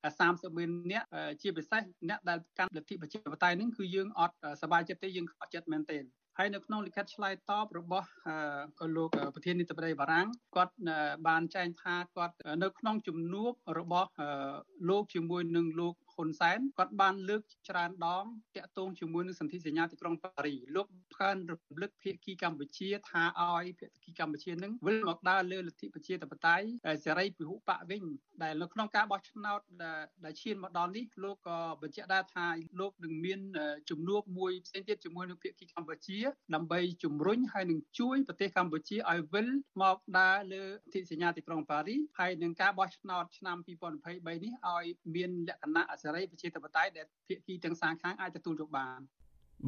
[0.04, 1.08] 30ម៉ឺននាក់
[1.42, 6.04] ជាពិសេសអ្នកដែលកាន់លទ្ធិប្រជាធិបតេយ្យនឹងគឺយើងអត់សប្បាយចិត្តទេយើងខកចិត្តមែនទែន
[6.38, 8.10] ហើយនៅក្នុងលិខិតឆ្លើយតបរបស់
[8.96, 10.74] លោកប្រធានាធិបតីបារាំងគាត់
[11.28, 14.10] បានចែងថាគាត់នៅក្នុងជំនួបរបស់
[14.90, 26.66] លោកជាមួយនឹងលោក ហ៊ុនសែនគាត់បានលើកច្រើនដងតាក់ទងជាមួយនឹងសន្ធិសញ្ញាទីក្រុងប៉ារីលោកផានរំលឹកភាគីកម្ពុជាថាឲ្យភាគីកម្ពុជានឹងវិលមកដើរលើលទ្ធិប្រជាធិបតេយ្យ
[27.06, 28.04] សេរីពហុបកវិញ
[28.44, 29.60] ដែលនៅក្នុងការបោះឆ្នោត
[30.26, 32.46] ដែលឈានមកដល់នេះលោកក៏បញ្ជាក់ដែរថា
[32.80, 33.40] លោកនឹងមាន
[33.90, 36.20] ជំនួបមួយផ្សេងទៀតជាមួយនឹងភាគីកម្ពុជា
[36.56, 39.48] ដើម្បីជំរុញហើយនឹងជួយប្រទេសកម្ពុជាឲ្យវិល
[39.82, 44.86] មកដើរលើអធិសញ្ញាទីក្រុងប៉ារីហើយនឹងការបោះឆ្នោតឆ្នាំ2023នេះឲ្យ
[45.16, 49.00] មានលក្ខណៈសេរីប្រជាធិបតេយ្យដែលភាគីទាំងសាងខាងអាចទទួលយកបាន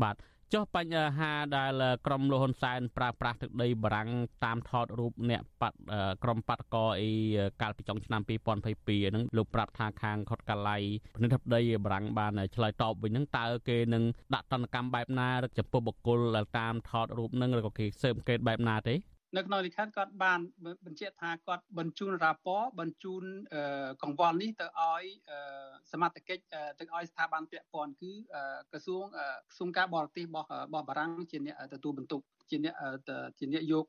[0.03, 0.15] បាទ
[0.53, 4.09] ចុះបញ្ហាដែលក្រមលោកហ៊ុនសែនប្រើប្រាស់ទឹកដីបារាំង
[4.45, 5.79] តាមថតរូបអ្នកបាត់
[6.23, 7.09] ក្រមបាតកអី
[7.61, 10.77] កាលពីចុងឆ្នាំ2022ហ្នឹងលោកប្រាប់ថាខាងខុតកាឡៃ
[11.13, 14.03] ប្រធានាធិបតីបារាំងបានឆ្លើយតបវិញហ្នឹងតើគេនឹង
[14.35, 18.95] ដាក់តន្តកម្មបែបណាចំពោះបុគ្គលដែលតាមថតរូបហ្នឹងឬក៏គេស៊ើបអង្កេតបែបណាទេ
[19.35, 20.39] នៅក្នុងលិខិតគាត់បាន
[20.85, 23.23] បញ្ជាក់ថាគាត់បញ្ជូនរ៉ាពតបញ្ជូន
[24.03, 25.03] កង្វល់នេះទៅឲ្យ
[25.91, 26.43] សមត្ថកិច្ច
[26.79, 28.11] ទៅឲ្យស្ថាប័នពាក់ព័ន្ធគឺ
[28.71, 29.03] ក្រសួង
[29.49, 32.75] ក្រសួងការបរទេសរបស់របស់បារាំងជាអ្នកទទួលបន្ទុកជាអ្នក
[33.39, 33.85] ជាអ្នកយក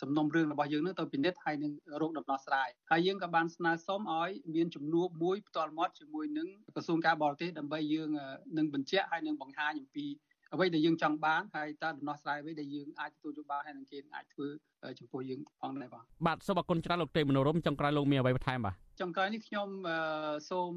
[0.00, 8.10] សំណុំរឿងរបស់យើងនឹងទៅពិនិត្យហើយនឹងរកដំណោះស្រាយហើយយើងក៏បានស្នើសុំឲ្យមានជំនួបមួយផ្ទាល់មាត់ជាមួយនឹងក្រសួងការបរទេសដើម្បីយើង
[8.58, 10.06] នឹងបញ្ជាក់ហើយនឹងបង្ហាញអំពី
[10.54, 14.46] អ្វីដែលយើងចង់បានហើយតើដំណោះស្រាយអ្វីដែលយើងអាចទទួលយកបានហើយនឹងគេអាចធ្វើ
[14.98, 19.68] ចំពោះយើងផងដែរបាទបាទសូមអរគុណច្រើនលោកទេមនោរមចុងក្រោយលោកមានអ្វីបន្ថែមបាទ ចុងក្រោយនេះខ្ញុំ
[20.50, 20.72] សូម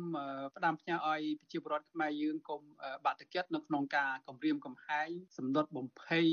[0.56, 2.62] ផ្ដាំផ្ញើឲ្យប្រជាពលរដ្ឋខ្មែរយើងកុំ
[3.06, 6.28] បាក់ទឹកចិត្តនៅក្នុងការគម្រាមកំហែងសម្ដុតបំភ័យ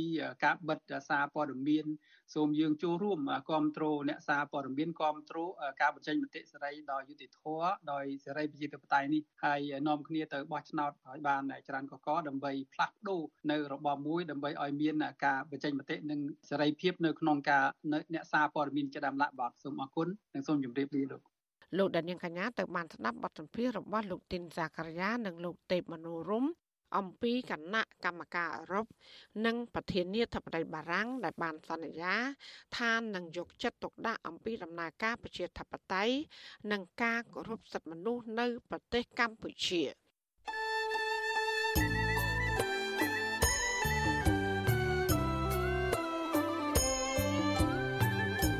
[0.45, 1.87] ការបិទសារព័ត៌មាន
[2.35, 16.21] សូមយើងចូលរួមគ្រប់គ្រងអ្នកសារព័ត៌មានគ្រប់គ្រងការបញ្ចេញមតិសេរីដោយយុត្តិធម៌ដោយសេរីប្រជាធិបតេយ្យនេះហើយនាំគ្នាទៅបោះឆ្នោតឲ្យបានច្រើនកកដើម្បីផ្លាស់ប្ដូរនៅរបបមួយដើម្បីឲ្យមានការបញ្ចេញមតិនិង
[16.51, 17.65] សេរីភាពនៅក្នុងការ
[18.15, 21.38] អ្នកសារព័ត៌មានជាដើមឡាក់បាទសូមអរគុណនិងសូមជម្រាបលាលោក
[21.77, 26.47] លោកដានៀងកញ្ញាទៅបានស្ដាប់បទសម្ភាសន៍របស់លោកទីនសាករាយានិងលោកទេពមនោរម
[26.97, 28.87] អំពីគណៈកម្មការអឺរ៉ុប
[29.47, 32.15] និងប្រធានាធិបតីបារាំងដែលបានសន្យា
[32.79, 36.15] ថានឹងយកចិត្តទុកដាក់អំពីដំណើរការប្រជាធិបតេយ្យ
[36.73, 39.83] និងការគោរពសិទ្ធិមនុស្សនៅប្រទេសកម្ពុជា។